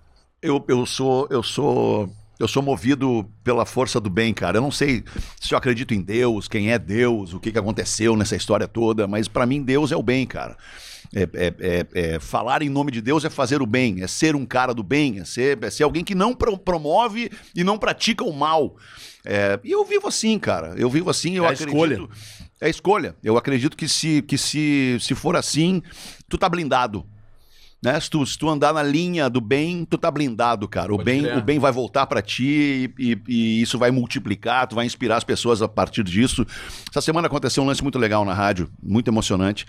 [0.44, 2.08] eu, eu sou eu sou
[2.44, 4.58] eu sou movido pela força do bem, cara.
[4.58, 5.04] Eu não sei
[5.40, 9.08] se eu acredito em Deus, quem é Deus, o que, que aconteceu nessa história toda,
[9.08, 10.58] mas pra mim Deus é o bem, cara.
[11.16, 14.36] É, é- é- é- falar em nome de Deus é fazer o bem, é ser
[14.36, 17.78] um cara do bem, é ser, é ser alguém que não pro- promove e não
[17.78, 18.76] pratica o mal.
[19.26, 20.74] É, e eu vivo assim, cara.
[20.78, 21.70] Eu vivo assim, eu É acredito.
[21.70, 22.00] escolha.
[22.60, 23.16] É escolha.
[23.24, 25.82] Eu acredito que se, que se, se for assim,
[26.28, 27.06] tu tá blindado.
[27.84, 28.00] Né?
[28.00, 30.94] Se, tu, se tu andar na linha do bem, tu tá blindado, cara.
[30.94, 34.66] O, Pode bem, o bem vai voltar pra ti e, e- e isso vai multiplicar,
[34.68, 36.46] tu vai inspirar as pessoas a partir disso.
[36.90, 39.66] Essa semana aconteceu um lance muito legal na rádio, muito emocionante.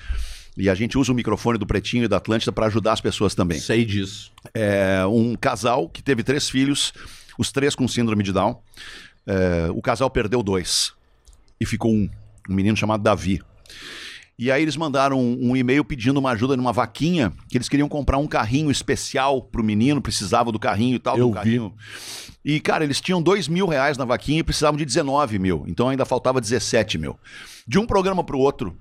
[0.56, 3.34] E a gente usa o microfone do Pretinho e da Atlântida para ajudar as pessoas
[3.34, 3.58] também.
[3.58, 4.30] Sei disso.
[4.54, 6.92] É um casal que teve três filhos,
[7.36, 8.60] os três com síndrome de Down.
[9.26, 10.92] É, o casal perdeu dois
[11.60, 12.08] e ficou um,
[12.48, 13.42] um menino chamado Davi.
[14.38, 17.88] E aí eles mandaram um, um e-mail pedindo uma ajuda numa vaquinha, que eles queriam
[17.88, 21.72] comprar um carrinho especial pro menino, precisava do carrinho e tal, Eu do carrinho.
[22.44, 25.64] E, cara, eles tinham dois mil reais na vaquinha e precisavam de 19 mil.
[25.68, 27.16] Então ainda faltava 17 mil.
[27.66, 28.76] De um programa pro outro,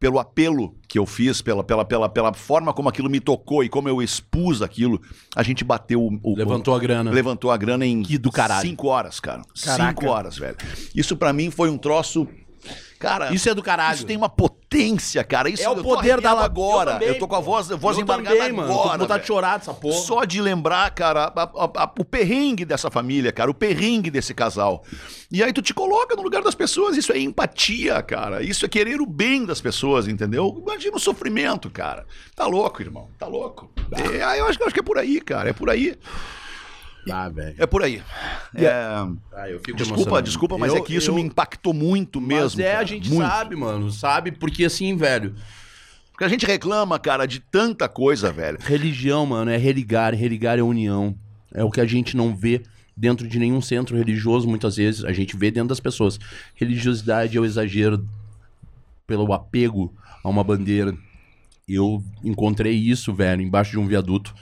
[0.00, 3.68] pelo apelo que eu fiz, pela, pela, pela, pela forma como aquilo me tocou e
[3.68, 5.00] como eu expus aquilo,
[5.34, 6.18] a gente bateu o.
[6.22, 7.10] o- Levantou a grana.
[7.10, 8.62] Levantou a grana em Que do caralho.
[8.68, 9.42] cinco horas, cara.
[9.64, 9.90] Caraca.
[10.00, 10.56] Cinco horas, velho.
[10.94, 12.26] Isso pra mim foi um troço.
[12.98, 13.94] Cara, Isso é do caralho.
[13.94, 15.48] isso tem uma potência, cara.
[15.48, 16.98] Isso É o poder da agora.
[17.00, 18.68] Eu Eu, tô com a voz, voz Eu embargada também, mano.
[18.68, 18.98] Eu tô com agora.
[18.98, 20.00] vontade de chorar dessa porra.
[20.00, 21.42] Só de lembrar, cara, a-
[21.84, 24.82] a- o perrengue dessa família, cara, o perrengue desse casal.
[25.30, 28.42] E aí tu te coloca no lugar das pessoas, isso é empatia, cara.
[28.42, 30.60] Isso é querer o bem das pessoas, entendeu?
[30.60, 32.04] Imagina o sofrimento, cara.
[32.34, 33.08] Tá louco, irmão.
[33.18, 33.70] Tá louco.
[33.92, 35.50] É, eu, acho, eu acho que é por aí, cara.
[35.50, 35.96] É por aí.
[37.10, 37.54] Ah, velho.
[37.58, 38.02] É por aí.
[38.54, 40.22] É, Ah, eu fico Desculpa, emocionado.
[40.26, 42.62] desculpa, mas Eu- é que isso eu- me impactou muito Mas mesmo.
[42.62, 42.86] é, a cara.
[42.86, 43.28] gente Muito.
[43.28, 43.90] sabe, mano.
[43.90, 44.32] Sabe?
[44.32, 45.34] Porque assim, velho.
[46.12, 48.58] Porque a gente reclama, cara, de tanta coisa, velho.
[48.60, 50.14] Religião, mano, é religar.
[50.14, 51.14] Religar é união.
[51.54, 52.62] É o que a gente não vê
[52.96, 55.04] dentro de nenhum centro religioso, muitas vezes.
[55.04, 56.18] A gente vê dentro das pessoas.
[56.56, 58.04] Religiosidade é o exagero
[59.06, 60.92] pelo apego a uma bandeira.
[61.68, 64.34] Eu encontrei isso, velho, embaixo de um viaduto.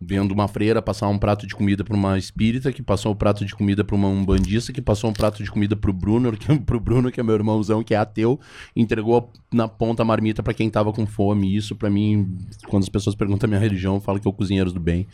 [0.00, 3.44] Vendo uma freira passar um prato de comida pra uma espírita, que passou um prato
[3.44, 6.80] de comida pra uma umbandista, que passou um prato de comida pro Bruno, que, pro
[6.80, 8.38] Bruno, que é meu irmãozão, que é ateu,
[8.76, 11.54] entregou na ponta a marmita pra quem tava com fome.
[11.56, 12.36] Isso, pra mim,
[12.66, 15.06] quando as pessoas perguntam a minha religião, eu falo que é o Cozinheiros do Bem.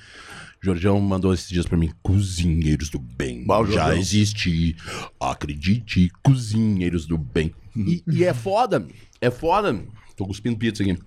[0.62, 3.44] Jorjão mandou esses dias pra mim, Cozinheiros do Bem.
[3.46, 3.92] Bom, já Jorjão.
[3.98, 4.76] existe,
[5.18, 7.54] acredite, Cozinheiros do Bem.
[7.76, 8.86] E, e é foda,
[9.20, 9.78] é foda.
[10.16, 10.98] Tô cuspindo pizza aqui.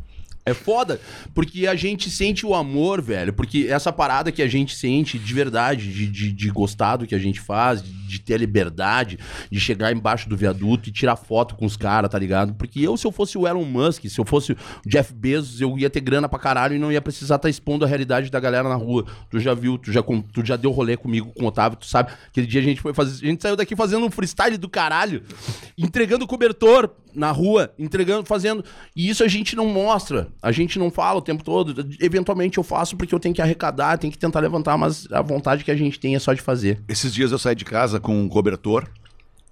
[0.46, 1.00] É foda,
[1.34, 3.32] porque a gente sente o amor, velho.
[3.32, 7.16] Porque essa parada que a gente sente de verdade, de, de, de gostar do que
[7.16, 9.18] a gente faz, de, de ter a liberdade,
[9.50, 12.54] de chegar embaixo do viaduto e tirar foto com os caras, tá ligado?
[12.56, 15.80] Porque eu, se eu fosse o Elon Musk, se eu fosse o Jeff Bezos, eu
[15.80, 18.68] ia ter grana pra caralho e não ia precisar estar expondo a realidade da galera
[18.68, 19.06] na rua.
[19.30, 22.12] Tu já viu, tu já, tu já deu rolê comigo com o Otávio, tu sabe?
[22.28, 23.26] Aquele dia a gente foi fazer.
[23.26, 25.24] A gente saiu daqui fazendo um freestyle do caralho,
[25.78, 28.64] entregando cobertor na rua, entregando, fazendo.
[28.96, 31.74] E isso a gente não mostra, a gente não fala o tempo todo.
[32.00, 35.64] Eventualmente eu faço porque eu tenho que arrecadar, tenho que tentar levantar, mas a vontade
[35.64, 36.82] que a gente tem é só de fazer.
[36.88, 38.90] Esses dias eu saí de casa com um cobertor.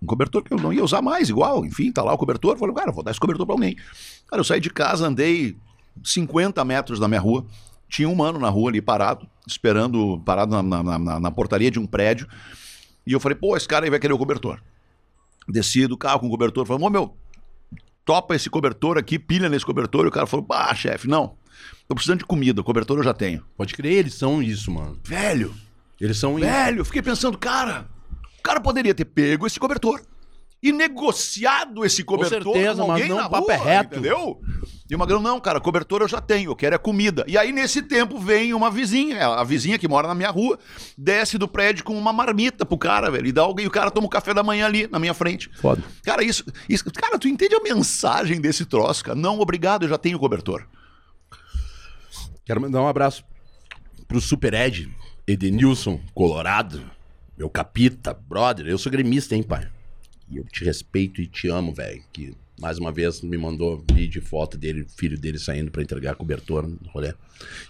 [0.02, 1.64] Um cobertor que eu não ia usar mais, igual.
[1.66, 2.58] Enfim, tá lá o cobertor.
[2.58, 3.76] Falei, cara, vou dar esse cobertor pra alguém.
[4.28, 5.56] Cara, eu saí de casa, andei
[6.04, 7.46] 50 metros da minha rua.
[7.88, 11.78] Tinha um mano na rua ali parado, esperando, parado na, na- na- na portaria de
[11.80, 12.28] um prédio.
[13.06, 14.60] E eu falei, pô, esse cara aí vai querer o cobertor.
[15.48, 16.66] Desci do carro com o cobertor.
[16.66, 17.14] Falei, ô meu,
[18.12, 20.04] topa esse cobertor aqui, pilha nesse cobertor.
[20.04, 21.38] E o cara falou, bah, chefe, não.
[21.88, 23.42] Tô precisando de comida, o cobertor eu já tenho.
[23.56, 25.00] Pode crer, eles são isso, mano.
[25.06, 25.54] Velho,
[26.00, 26.46] Eles são isso.
[26.46, 27.88] Velho, eu fiquei pensando, cara,
[28.38, 30.02] o cara poderia ter pego esse cobertor
[30.62, 33.94] e negociado esse cobertor certeza, com mas alguém não, na o papo rua, é reto.
[33.96, 34.42] entendeu?
[34.92, 37.24] E o Magrão, não, cara, cobertor eu já tenho, eu quero é comida.
[37.26, 40.60] E aí, nesse tempo, vem uma vizinha, a vizinha que mora na minha rua,
[40.98, 44.08] desce do prédio com uma marmita pro cara, velho, e dá alguém, o cara toma
[44.08, 45.50] o café da manhã ali, na minha frente.
[45.62, 45.82] Foda.
[46.04, 49.18] Cara, isso, isso, cara, tu entende a mensagem desse troço, cara?
[49.18, 50.68] Não, obrigado, eu já tenho cobertor.
[52.44, 53.24] Quero mandar um abraço
[54.10, 54.94] pro Super Ed,
[55.26, 56.84] Edenilson, Colorado.
[57.38, 59.70] meu capita, brother, eu sou gremista, hein, pai?
[60.30, 62.04] E eu te respeito e te amo, velho.
[62.12, 66.16] Que mais uma vez me mandou vídeo e foto dele, filho dele saindo pra entregar
[66.16, 67.14] cobertor no rolê.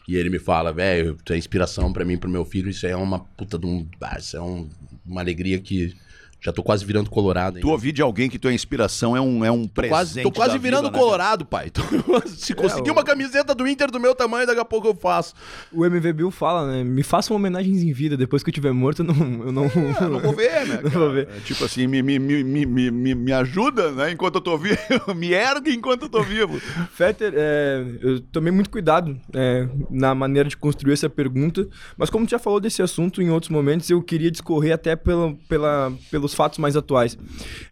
[0.07, 2.91] E ele me fala, velho, tu é inspiração pra mim, pro meu filho, isso aí
[2.91, 3.87] é uma puta de um.
[4.01, 4.69] ah, Isso é um-
[5.05, 5.95] uma alegria que
[6.43, 7.57] já tô quase virando colorado.
[7.57, 7.61] hein?
[7.61, 9.91] Tu ouvir de alguém que tua inspiração é um, é um Tô presente.
[9.91, 11.69] quase, tô quase da virando vida, né, colorado, pai.
[11.71, 11.81] Tô-
[12.27, 15.35] Se conseguir uma camiseta do Inter do meu tamanho, daqui a pouco eu faço.
[15.71, 16.83] O MV Bill fala, né?
[16.83, 18.17] Me façam homenagens em vida.
[18.17, 19.45] Depois que eu tiver morto, eu não.
[19.45, 20.79] Eu não, É, não vou ver, né?
[20.83, 21.27] Não vou ver.
[21.29, 24.11] É tipo assim, me, me, me, me, me, me- me ajuda, né?
[24.11, 24.77] Enquanto eu tô vivo.
[25.15, 26.59] me ergue enquanto eu tô vivo.
[26.91, 31.67] Fetter, é, eu tomei muito cuidado é, na maneira de construir essa pergunta,
[31.97, 35.33] mas como tu já falou desse assunto em outros momentos, eu queria discorrer até pela,
[35.47, 35.93] pela,
[36.31, 37.17] pelos fatos mais atuais.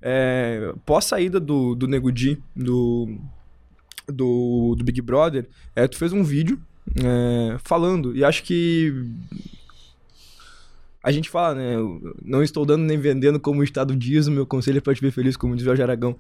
[0.02, 3.18] É, pós saída do, do Nego Di, do,
[4.08, 6.60] do, do Big Brother, é, tu fez um vídeo
[6.98, 8.94] é, falando, e acho que
[11.02, 11.76] a gente fala, né?
[12.24, 15.02] Não estou dando nem vendendo como o Estado diz, o meu conselho é para te
[15.02, 16.18] ver feliz, como diz o Aragão.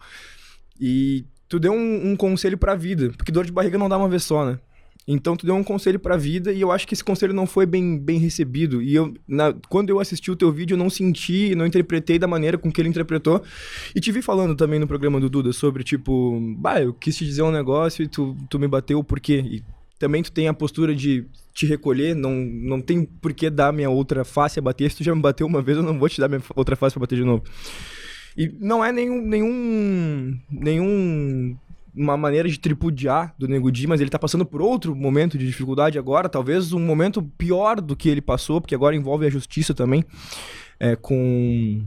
[0.79, 4.07] E tu deu um, um conselho pra vida, porque dor de barriga não dá uma
[4.07, 4.59] vez só, né?
[5.11, 7.65] Então tu deu um conselho pra vida e eu acho que esse conselho não foi
[7.65, 8.79] bem, bem recebido.
[8.79, 12.27] E eu, na- quando eu assisti o teu vídeo, eu não senti, não interpretei da
[12.27, 13.41] maneira com que ele interpretou.
[13.95, 17.25] E te vi falando também no programa do Duda sobre, tipo, bah, eu quis te
[17.25, 19.43] dizer um negócio e tu, tu me bateu por quê?
[19.49, 19.63] E
[19.97, 23.89] também tu tem a postura de te recolher, não, não tem por que dar minha
[23.89, 24.91] outra face a bater.
[24.91, 26.93] Se tu já me bateu uma vez, eu não vou te dar minha outra face
[26.93, 27.43] pra bater de novo.
[28.37, 29.21] E não é nenhum.
[29.25, 30.37] nenhum.
[30.51, 31.57] nenhum.
[31.95, 35.45] Uma maneira de tripudiar do Nego Di, mas ele tá passando por outro momento de
[35.45, 39.73] dificuldade agora, talvez um momento pior do que ele passou, porque agora envolve a justiça
[39.73, 40.03] também,
[40.79, 41.83] é, com.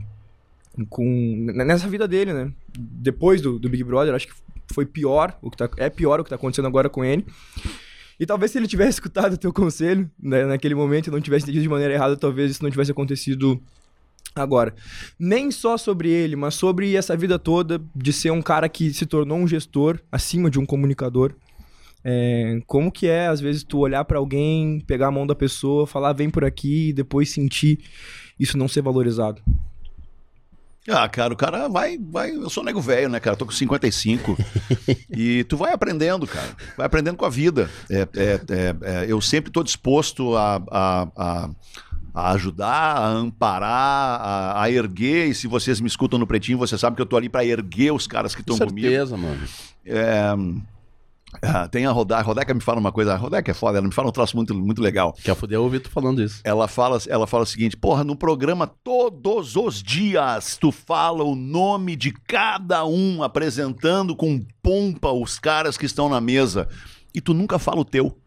[0.89, 2.51] com nessa vida dele, né?
[2.77, 4.33] Depois do, do Big Brother, acho que
[4.73, 7.25] foi pior, o que tá, é pior o que tá acontecendo agora com ele.
[8.19, 11.43] E talvez se ele tivesse escutado o teu conselho né, naquele momento e não tivesse
[11.43, 13.61] entendido de maneira errada, talvez isso não tivesse acontecido
[14.35, 14.73] agora.
[15.19, 19.05] Nem só sobre ele, mas sobre essa vida toda de ser um cara que se
[19.05, 21.33] tornou um gestor acima de um comunicador.
[22.03, 25.87] É, como que é, às vezes, tu olhar pra alguém, pegar a mão da pessoa,
[25.87, 27.79] falar vem por aqui e depois sentir
[28.39, 29.41] isso não ser valorizado?
[30.87, 32.31] Ah, cara, o cara vai, vai.
[32.31, 33.37] Eu sou nego velho, né, cara?
[33.37, 34.37] Tô com 55.
[35.09, 36.49] e tu vai aprendendo, cara.
[36.75, 37.69] Vai aprendendo com a vida.
[37.89, 41.49] É, é, é, é, eu sempre tô disposto a, a, a,
[42.13, 45.29] a ajudar, a amparar, a, a erguer.
[45.29, 47.91] E se vocês me escutam no pretinho, você sabe que eu tô ali pra erguer
[47.91, 48.87] os caras que Com estão comigo.
[48.87, 49.41] certeza, mano.
[49.85, 50.33] É,
[51.41, 52.21] ah, tem a Rodeca.
[52.21, 53.13] A Rodeca me fala uma coisa.
[53.13, 55.13] A Rodeca é foda, ela me fala um troço muito, muito legal.
[55.23, 56.41] Quer foder ouvir tu falando isso.
[56.43, 61.35] Ela fala, ela fala o seguinte: porra, no programa todos os dias tu fala o
[61.35, 66.67] nome de cada um, apresentando com pompa os caras que estão na mesa.
[67.13, 68.17] E tu nunca fala o teu.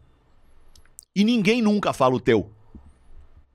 [1.15, 2.51] E ninguém nunca fala o teu.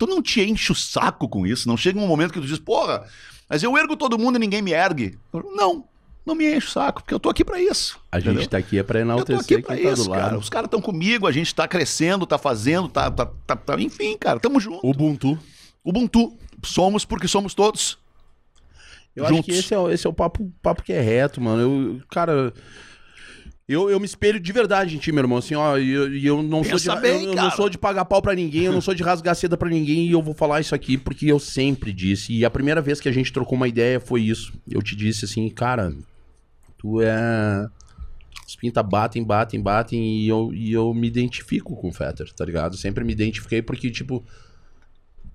[0.05, 1.69] Tu não te enche o saco com isso.
[1.69, 3.07] Não chega um momento que tu diz, porra,
[3.49, 5.17] mas eu ergo todo mundo e ninguém me ergue.
[5.55, 5.85] Não,
[6.27, 8.01] não me enche o saco, porque eu tô aqui pra isso.
[8.11, 8.49] A gente entendeu?
[8.49, 10.23] tá aqui é pra Eu tô aqui enaltecer pra quem tá isso, do cara.
[10.25, 10.39] lado.
[10.39, 14.17] Os caras estão comigo, a gente tá crescendo, tá fazendo, tá, tá, tá, tá- enfim,
[14.19, 14.85] cara, tamo junto.
[14.85, 15.39] Ubuntu.
[15.85, 16.37] Ubuntu.
[16.65, 17.97] Somos porque somos todos.
[19.15, 19.47] Eu acho Juntos.
[19.55, 21.61] que esse é, o- esse é o papo, papo que é reto, mano.
[21.63, 22.53] Eu, cara,
[23.69, 25.39] eu, eu me espelho de verdade em ti, meu irmão.
[25.39, 27.79] Assim, ó, e eu, e eu não sou de, bem, eu, eu não sou de
[27.79, 30.35] pagar pau pra ninguém, eu não sou de rasgar seda pra ninguém, e eu vou
[30.35, 32.33] falar isso aqui porque eu sempre disse.
[32.33, 34.53] E a primeira vez que a gente trocou uma ideia foi isso.
[34.69, 35.95] Eu te disse assim, cara,
[36.77, 37.69] tu é.
[38.47, 42.45] Os pinta batem, batem, batem, e eu, e eu me identifico com o Fetter, tá
[42.45, 42.77] ligado?
[42.77, 44.25] Sempre me identifiquei porque, tipo.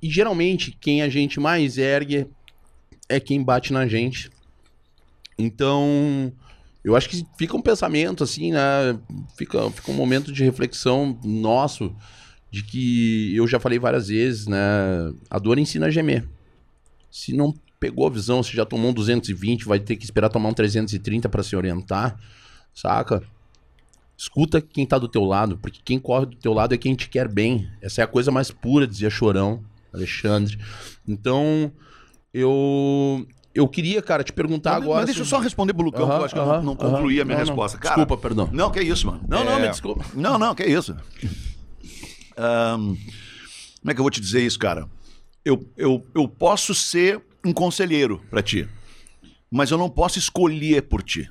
[0.02, 2.28] E geralmente, quem a gente mais ergue
[3.10, 4.30] é quem bate na gente.
[5.40, 6.32] Então,
[6.88, 8.98] eu acho que fica um pensamento assim, né?
[9.38, 11.94] Fica, fica um momento de reflexão nosso
[12.50, 14.58] de que eu já falei várias vezes, né?
[15.30, 16.26] A dor ensina a gemer.
[17.12, 20.48] Se não pegou a visão, se já tomou um 220, vai ter que esperar tomar
[20.48, 22.18] um 330 para se orientar,
[22.74, 23.22] saca?
[24.18, 27.10] Escuta quem tá do teu lado, porque quem corre do teu lado é quem te
[27.10, 27.70] quer bem.
[27.82, 29.62] Essa é a coisa mais pura, dizia Chorão,
[29.94, 30.58] Alexandre.
[31.06, 31.70] Então,
[32.34, 33.28] eu
[33.58, 34.98] eu queria, cara, te perguntar mas, agora.
[35.00, 36.64] mas deixa eu só responder pro Lucão, Aham, que eu acho que eu aham, não,
[36.64, 36.92] não aham.
[36.96, 37.50] concluí a minha Não, não.
[37.54, 37.78] resposta.
[37.78, 38.50] Cara, Desculpa, perdão.
[38.54, 39.22] Não, que isso, mano.
[39.28, 40.06] Não, não, É, me desculpa.
[40.14, 40.96] Não, não, que isso.
[42.38, 42.96] Ahn,
[43.80, 44.88] como é que eu vou te dizer isso, cara?
[45.44, 48.68] Eu, eu, eu posso ser um conselheiro pra ti,
[49.50, 51.30] mas eu não posso escolher por ti.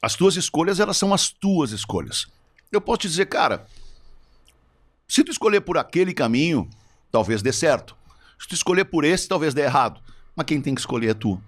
[0.00, 2.26] As tuas escolhas, elas são as tuas escolhas.
[2.72, 3.66] Eu posso te dizer, cara,
[5.08, 6.68] se tu escolher por aquele caminho,
[7.10, 7.96] talvez dê certo.
[8.38, 10.00] Se tu escolher por esse, talvez dê errado.
[10.36, 11.40] Mas quem tem que escolher é tu.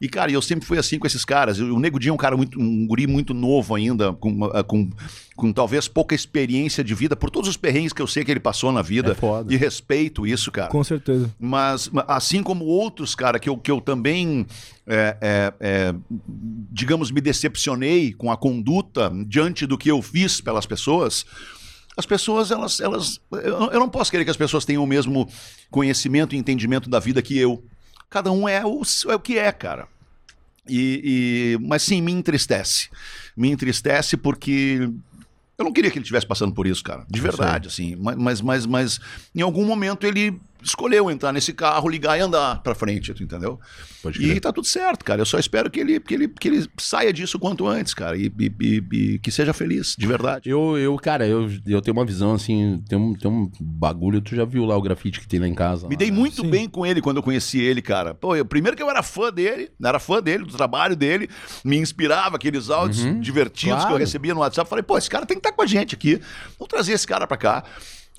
[0.00, 1.60] E, cara, eu sempre fui assim com esses caras.
[1.60, 4.90] O Nego Di é um cara muito, um guri muito novo ainda, com, com,
[5.36, 8.40] com talvez pouca experiência de vida, por todos os perrengues que eu sei que ele
[8.40, 9.12] passou na vida.
[9.12, 9.54] É foda.
[9.54, 10.68] E respeito isso, cara.
[10.70, 11.32] Com certeza.
[11.38, 14.44] Mas, ma- assim como outros, cara, que eu, que eu também,
[14.88, 15.94] é, é, é,
[16.72, 21.24] digamos, me decepcionei com a conduta diante do que eu fiz pelas pessoas,
[21.96, 22.80] as pessoas, elas.
[22.80, 25.28] elas eu não posso querer que as pessoas tenham o mesmo
[25.70, 27.62] conhecimento e entendimento da vida que eu.
[28.12, 29.88] Cada um é o, é o que é, cara.
[30.68, 32.88] E, e- mas sim, me entristece.
[33.36, 34.88] Me entristece porque
[35.58, 37.04] eu não queria que ele estivesse passando por isso, cara.
[37.08, 37.96] De verdade, assim.
[37.96, 39.00] Ma- Mas, mas, mas,
[39.34, 43.58] em algum momento ele escolheu entrar nesse carro, ligar e andar pra frente, tu entendeu?
[44.02, 45.20] Pode E tá tudo certo, cara.
[45.20, 48.16] Eu só espero que ele, que ele, que ele saia disso quanto antes, cara.
[48.16, 50.48] E, e- e- e que seja feliz, de verdade.
[50.50, 54.34] Eu, eu, cara, eu, eu tenho uma visão assim, tem um, tem um bagulho, tu
[54.34, 55.86] já viu lá o grafite que tem lá em casa?
[55.88, 56.16] Me lá, dei né?
[56.16, 56.50] muito Sim.
[56.50, 58.14] bem com ele quando eu conheci ele, cara.
[58.14, 61.28] Pô, eu, primeiro que eu era fã dele, era fã dele, do trabalho dele,
[61.64, 63.96] me inspirava aqueles áudios divertidos que eu claro.
[63.98, 64.68] recebia no WhatsApp.
[64.68, 66.20] Falei, pô, esse cara tem que estar com a gente aqui.
[66.58, 67.64] Vamos trazer esse cara pra cá.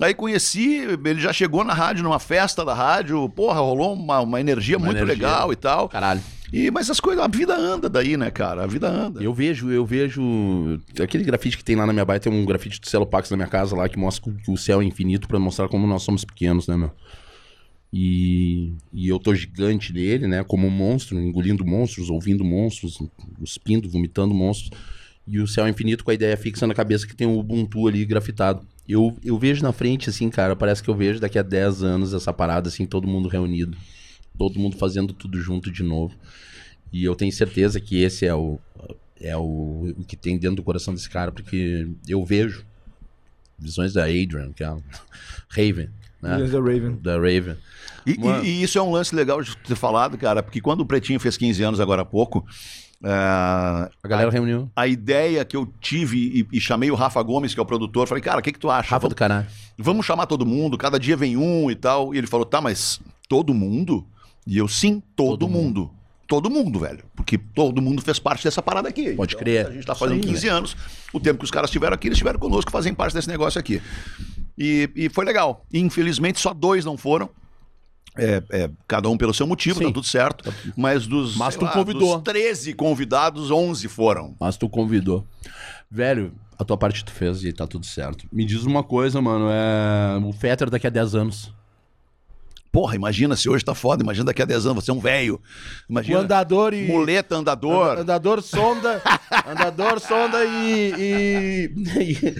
[0.00, 4.40] Aí conheci, ele já chegou na rádio, numa festa da rádio, porra, rolou uma, uma
[4.40, 5.14] energia Uma muito energia.
[5.14, 5.88] legal e tal.
[5.88, 6.20] Caralho.
[6.52, 8.64] E, mas as coisas, a vida anda daí, né, cara?
[8.64, 9.22] A vida anda.
[9.22, 10.22] Eu vejo, eu vejo.
[11.00, 13.36] Aquele grafite que tem lá na minha baia, tem um grafite do Celo Pax na
[13.36, 16.24] minha casa lá que mostra que o céu é infinito pra mostrar como nós somos
[16.24, 16.92] pequenos, né, meu?
[17.92, 20.42] E, e eu tô gigante nele, né?
[20.42, 22.98] Como um monstro, engolindo monstros, ouvindo monstros,
[23.38, 24.70] cuspindo, vomitando monstros.
[25.26, 27.86] E o céu é infinito com a ideia fixa na cabeça que tem o Ubuntu
[27.86, 28.66] ali grafitado.
[28.88, 32.12] Eu, eu vejo na frente, assim, cara, parece que eu vejo daqui a 10 anos
[32.12, 33.76] essa parada, assim, todo mundo reunido.
[34.38, 36.14] Todo mundo fazendo tudo junto de novo.
[36.92, 38.58] E eu tenho certeza que esse é o,
[39.20, 42.64] é o, o que tem dentro do coração desse cara, porque eu vejo
[43.58, 44.76] visões da Adrian, que é a
[45.48, 45.88] Raven,
[46.20, 46.32] né?
[46.36, 46.96] Williams da Raven.
[47.00, 47.56] Da Raven.
[48.06, 50.86] E, e- e isso é um lance legal de ter falado, cara, porque quando o
[50.86, 52.44] Pretinho fez 15 anos agora há pouco,
[53.04, 54.70] ah, A galera reuniu.
[54.74, 58.08] a ideia que eu tive e, e chamei o Rafa Gomes, que é o produtor,
[58.08, 58.88] falei, cara, o que, que tu acha?
[58.90, 59.46] Rafa do vamos, caralho.
[59.78, 62.14] vamos chamar todo mundo, cada dia vem um e tal.
[62.14, 64.06] E ele falou, tá, mas todo mundo?
[64.46, 65.90] E eu, sim, todo, Todo mundo.
[66.26, 67.04] Todo mundo, velho.
[67.14, 69.12] Porque todo mundo fez parte dessa parada aqui.
[69.12, 69.66] Pode crer.
[69.66, 70.76] A gente tá fazendo aí, 15 anos.
[71.12, 73.80] O tempo que os caras estiveram aqui, eles estiveram conosco, fazem parte desse negócio aqui.
[74.56, 75.66] E, e foi legal.
[75.72, 77.28] Infelizmente, só dois não foram.
[78.16, 79.86] É, é, cada um pelo seu motivo, Sim.
[79.86, 80.52] tá tudo certo.
[80.76, 82.14] Mas dos, Mas tu lá, convidou.
[82.14, 84.36] dos 13 convidados, 11 foram.
[84.38, 85.26] Mas tu convidou.
[85.90, 88.26] Velho, a tua parte tu fez e tá tudo certo.
[88.32, 90.18] Me diz uma coisa, mano, é.
[90.24, 91.52] O Fetter daqui a 10 anos.
[92.74, 95.40] Porra, imagina se hoje tá foda, imagina daqui a 10 anos, você é um velho.
[95.88, 96.18] Imagina.
[96.18, 96.88] andador e.
[96.88, 97.98] Muleta, andador.
[98.00, 99.00] Andador, sonda.
[99.48, 101.70] andador, sonda e.
[101.78, 102.34] e-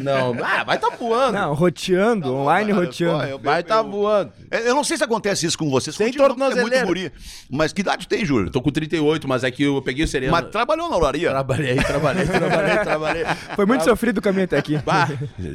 [0.00, 1.32] não, ah, vai tá voando.
[1.38, 3.18] Não, roteando, online Olha, roteando.
[3.20, 4.32] pô, eu- vai eu- tá eu- voando.
[4.50, 5.96] É, Eu não sei se acontece isso com vocês.
[5.96, 6.84] Não, porque é muito tornozeleira.
[6.86, 7.12] guri.
[7.48, 8.48] Mas que idade tem, Júlio?
[8.48, 10.32] Eu tô com 38, mas é que eu peguei o sereno.
[10.32, 11.30] Mas trabalhou na olaria.
[11.30, 13.24] Trabalhei, trabalhei, trabalhei, trabalhei.
[13.54, 14.78] Foi muito sofrido o caminho até aqui.
[14.78, 15.08] Bah,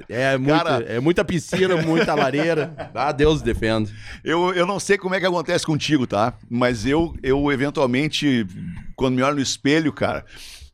[0.07, 2.73] é, muito, Cara- é muita piscina, muita lareira.
[2.95, 3.89] Ah, Deus defenda.
[4.24, 6.34] Eu, eu não sei como é que acontece contigo, tá?
[6.49, 8.45] Mas eu, eu eventualmente,
[8.95, 10.26] quando me olho no espelho, cara,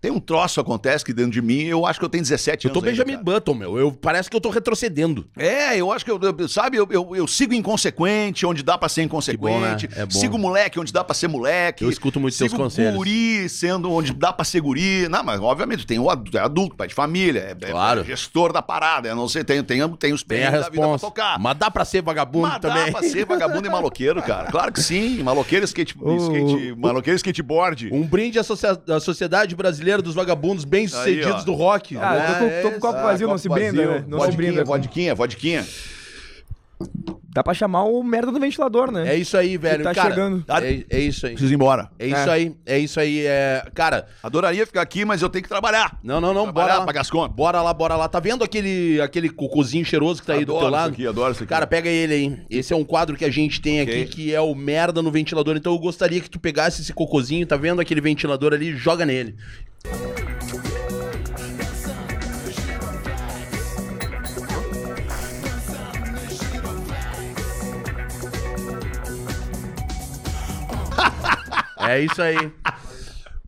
[0.07, 2.71] tem um troço acontece que dentro de mim, eu acho que eu tenho 17 Eu
[2.73, 2.89] tô anos.
[2.89, 3.35] ainda, Benjamin cara.
[3.39, 3.77] Button, meu.
[3.77, 5.27] Eu, parece que eu tô retrocedendo.
[5.37, 8.87] É, eu acho que eu, eu- sabe, eu, eu, eu sigo inconsequente onde dá pra
[8.89, 9.87] ser inconsequente.
[9.87, 10.07] Que bom, né?
[10.09, 10.09] É.
[10.09, 11.83] Sigo moleque onde dá pra ser moleque.
[11.83, 12.95] Eu escuto muito sigo teus conselhos.
[12.95, 15.07] guri sendo onde dá pra ser guri.
[15.09, 18.01] Não, mas obviamente tem o adulto, é adulto, pai de família, é, é- Claro.
[18.01, 20.97] é gestor da parada, eu não sei, tem, tem, tem os perrengues da vida pra
[20.99, 21.39] tocar.
[21.39, 22.85] Mas dá pra ser vagabundo Mas também.
[22.85, 24.49] dá pra ser vagabundo e maloqueiro, cara.
[24.51, 25.21] Claro que sim.
[25.21, 27.89] Maloqueiro, skate, skate, maloqueiro e skateboard.
[27.91, 28.41] Um brinde à,
[28.95, 31.97] à Sociedade Brasileira dos Vagabundos Bem-Sucedidos do Rock.
[31.97, 34.05] Ah, eu tô com, tô com o copo Ah, vazio, não copo se brinda, né?
[34.07, 34.63] Não se vodquinha, brinda.
[34.65, 35.65] vodquinha, vodquinha.
[37.33, 39.13] Dá pra chamar o merda do ventilador, né?
[39.13, 39.83] É isso aí, velho.
[39.83, 40.43] tá Cara, chegando.
[40.47, 41.33] É, é isso aí.
[41.33, 41.89] Preciso ir embora.
[41.99, 42.31] É isso É.
[42.31, 42.55] aí.
[42.65, 43.25] É isso aí.
[43.27, 43.63] É...
[43.75, 45.99] Cara, Adoraria ficar aqui, mas eu tenho que trabalhar.
[46.03, 46.43] não, não, não.
[46.45, 46.85] Trabalhar, Bora lá.
[46.85, 47.35] pagar as contas.
[47.35, 48.07] Bora lá, bora lá.
[48.07, 50.93] Tá vendo aquele, aquele cocôzinho cheiroso que tá aí do Adoro teu isso lado?
[50.93, 51.49] aqui, adoro isso aqui.
[51.49, 52.39] Cara, pega ele aí.
[52.49, 54.01] Esse é um quadro que a gente tem Ok.
[54.03, 55.55] aqui, que é o merda no ventilador.
[55.57, 58.75] Então eu gostaria que tu pegasse esse cocôzinho, tá vendo aquele ventilador ali?
[58.75, 59.35] Joga nele.
[71.79, 72.51] É isso aí.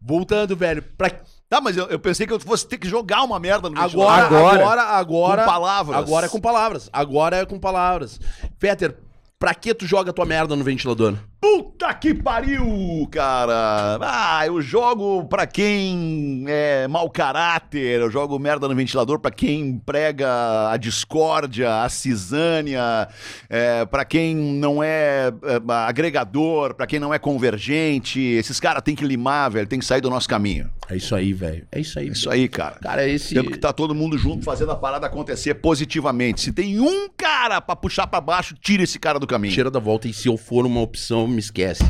[0.01, 0.81] Voltando, velho.
[0.97, 1.09] Pra...
[1.49, 4.23] Tá, mas eu, eu pensei que eu fosse ter que jogar uma merda no Agora,
[4.23, 4.37] ventilador.
[4.53, 4.91] agora, Agora.
[4.99, 5.97] agora, Com palavras.
[5.97, 6.89] Agora é com palavras.
[6.93, 8.19] Agora é com palavras.
[8.59, 8.95] Fetter,
[9.39, 11.15] pra que tu joga tua merda no ventilador?
[11.41, 13.97] Puta que pariu, cara!
[14.01, 19.79] Ah, eu jogo pra quem é mau caráter, eu jogo merda no ventilador pra quem
[19.79, 23.07] prega a discórdia, a cisânia,
[23.49, 28.19] é, pra quem não é, é, agregador, pra quem não é convergente.
[28.19, 30.69] Esses caras têm que limar, velho, tem que sair do nosso caminho.
[30.89, 31.67] É isso aí, velho.
[31.71, 32.09] É isso aí.
[32.09, 32.75] É isso aí, cara.
[32.81, 33.35] Cara, esse.
[33.35, 36.41] Tendo que tá todo mundo junto fazendo a parada acontecer positivamente.
[36.41, 39.53] Se tem um cara pra puxar pra baixo, tira esse cara do caminho.
[39.53, 41.83] Tira da volta e se eu for uma opção, me esquece.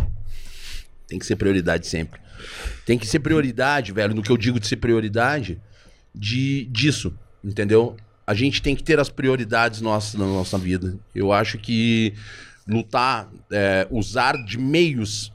[1.08, 2.20] Tem que ser prioridade sempre.
[2.86, 5.60] Tem que ser prioridade, velho, no que eu digo de ser prioridade,
[6.14, 7.14] de disso,
[7.44, 7.98] entendeu?
[8.26, 10.98] A gente tem que ter as prioridades nossas na nossa vida.
[11.14, 12.14] Eu acho que
[12.68, 15.34] lutar, é, usar de meios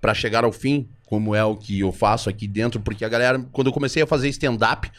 [0.00, 3.38] pra chegar ao fim, como é o que eu faço aqui dentro, porque a galera,
[3.52, 4.90] quando eu comecei a fazer stand-up,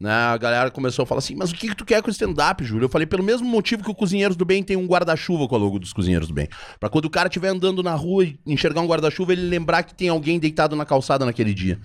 [0.00, 2.64] né, a galera começou a falar assim, mas o que, que tu quer com stand-up,
[2.64, 2.86] Júlio?
[2.86, 5.58] Eu falei, pelo mesmo motivo que o Cozinheiros do Bem tem um guarda-chuva com a
[5.58, 6.48] logo dos Cozinheiros do Bem.
[6.80, 9.94] Pra quando o cara estiver andando na rua e enxergar um guarda-chuva, ele lembrar que
[9.94, 11.78] tem alguém deitado na calçada naquele dia.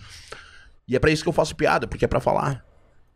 [0.88, 2.63] E é pra isso que eu faço piada, porque é pra falar.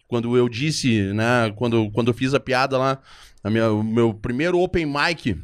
[0.07, 2.97] Quando eu disse, né, quando, quando eu fiz a piada lá,
[3.43, 5.37] a minha- o meu primeiro open mic,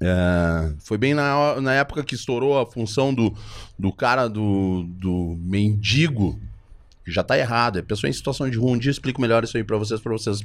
[0.00, 3.32] é, foi bem na, na época que estourou a função do,
[3.78, 6.40] do cara do, do mendigo,
[7.10, 8.72] já tá errado, é pessoa em situação de rua.
[8.72, 10.40] Um dia eu explico melhor isso aí pra vocês, pra vocês.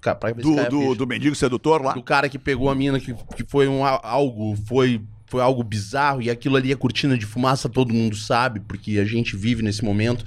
[0.00, 1.92] Pra Do, do, do mendigo sedutor lá?
[1.92, 6.22] Do cara que pegou a mina, que, que foi um, algo, foi, foi algo bizarro,
[6.22, 9.84] e aquilo ali é cortina de fumaça, todo mundo sabe, porque a gente vive nesse
[9.84, 10.24] momento.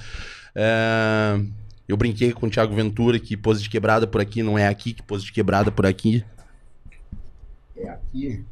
[0.53, 1.39] É,
[1.87, 4.93] eu brinquei com o Thiago Ventura que pose de quebrada por aqui não é aqui,
[4.93, 6.25] que pose de quebrada por aqui.
[7.77, 8.43] É aqui.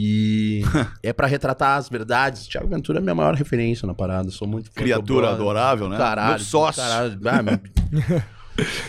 [0.00, 0.62] E
[1.02, 2.46] é pra retratar as verdades.
[2.46, 4.30] Thiago Ventura é minha maior referência na parada.
[4.30, 5.96] Sou muito Criatura adorável, né?
[5.98, 6.28] Caralho.
[6.30, 6.80] Muito sócio.
[6.80, 7.18] Caralho.
[7.24, 8.22] Ah, meu-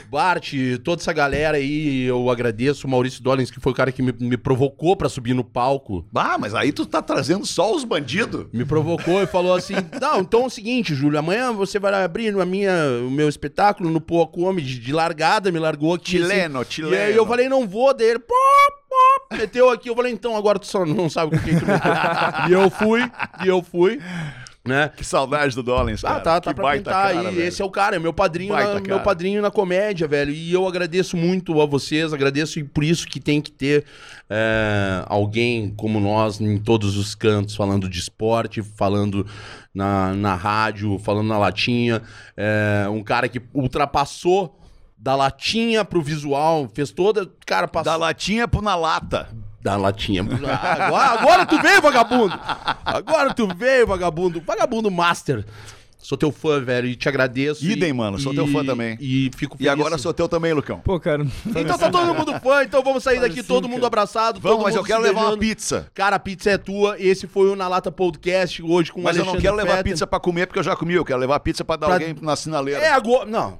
[0.09, 0.53] Bart,
[0.83, 2.87] toda essa galera aí, eu agradeço.
[2.87, 6.05] O Maurício Dollins, que foi o cara que me, me provocou pra subir no palco.
[6.13, 8.47] Ah, mas aí tu tá trazendo só os bandidos.
[8.51, 12.39] Me provocou e falou assim: Não, então é o seguinte, Júlio, amanhã você vai abrir
[12.39, 12.73] a minha,
[13.05, 16.11] o meu espetáculo no Poa Comedy de largada, me largou aqui.
[16.11, 16.71] Chileno, assim.
[16.71, 16.95] chileno.
[16.95, 18.78] E aí eu falei, não vou, daí ele, pop, pop,
[19.31, 19.89] meteu aqui.
[19.89, 21.91] Eu falei, então agora tu só não sabe com quem tu meteu.
[22.49, 23.01] e eu fui,
[23.43, 23.99] e eu fui,
[24.69, 24.91] né?
[24.95, 26.15] Que saudade do Dollins, cara.
[26.15, 27.35] Ah, tá, tá que pra pintar cara, aí.
[27.35, 27.47] velho.
[27.47, 28.95] Esse é o cara, é meu padrinho, Baita na, cara.
[28.95, 30.31] meu padrinho na comédia, velho.
[30.31, 33.85] E eu agradeço muito a vocês, agradeço e por isso que tem que ter
[34.29, 39.25] é, alguém como nós em todos os cantos, falando de esporte, falando
[39.73, 42.01] na, na rádio, falando na latinha.
[42.35, 44.58] É, um cara que ultrapassou
[44.99, 47.29] da latinha pro visual, fez toda.
[47.45, 47.91] Cara, passou.
[47.91, 49.29] Da latinha pro na lata.
[49.61, 50.25] Da latinha.
[50.47, 52.39] Ah, Agora, agora tu veio, vagabundo!
[52.85, 54.41] Agora tu veio, vagabundo!
[54.45, 55.45] Vagabundo Master!
[56.01, 57.63] Sou teu fã, velho, e te agradeço.
[57.65, 58.97] Idem, e- mano, sou e- teu fã também.
[59.01, 59.71] E fico E feliz.
[59.73, 60.79] agora sou teu também, Lucão.
[60.79, 61.25] Pô, cara.
[61.45, 63.87] Então tá todo mundo fã, então vamos sair daqui, assim, todo mundo cara.
[63.87, 64.39] abraçado.
[64.39, 65.55] Vamos, todo mas eu mundo quero se levar uma beijando.
[65.55, 65.87] pizza.
[65.93, 66.95] Cara, a pizza é tua.
[66.97, 69.91] Esse foi o Na Lata Podcast hoje com o Mas eu não quero levar Fetter.
[69.91, 70.93] pizza pra comer porque eu já comi.
[70.93, 72.79] Eu quero levar pizza pra dar Pra- alguém na sinaleira.
[72.81, 73.25] É agora.
[73.25, 73.59] Não.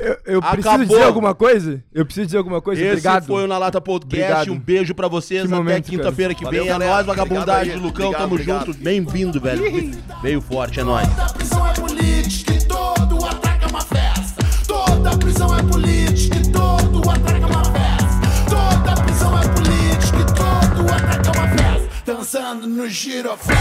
[0.00, 0.86] Eu, eu preciso Acabou.
[0.86, 1.82] dizer alguma coisa?
[1.92, 2.80] Eu preciso dizer alguma coisa?
[2.80, 3.26] Esse Obrigado.
[3.26, 4.22] foi o Na Lata Podcast.
[4.32, 4.52] Obrigado.
[4.52, 5.48] Um beijo pra vocês.
[5.48, 6.68] Que Até quinta-feira que Valeu, vem.
[6.70, 6.92] É galera.
[6.94, 8.08] nóis, vagabundagem Obrigado do Lucão.
[8.10, 8.14] aí.
[8.14, 8.78] Tamo Obrigado, junto.
[8.78, 9.90] Bem-vindo, velho.
[10.22, 11.08] Veio forte, é nóis.
[11.08, 14.44] Toda prisão é política e todo ataque é uma festa.
[14.68, 18.20] Toda prisão é política e todo ataque é uma festa.
[18.48, 21.88] Toda prisão é política e todo ataque é uma festa.
[22.06, 23.60] Dançando no giroflex.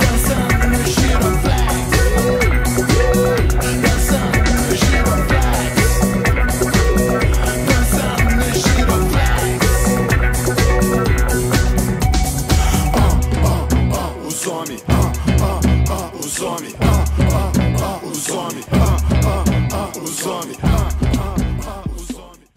[0.00, 1.58] Dançando no giroflex.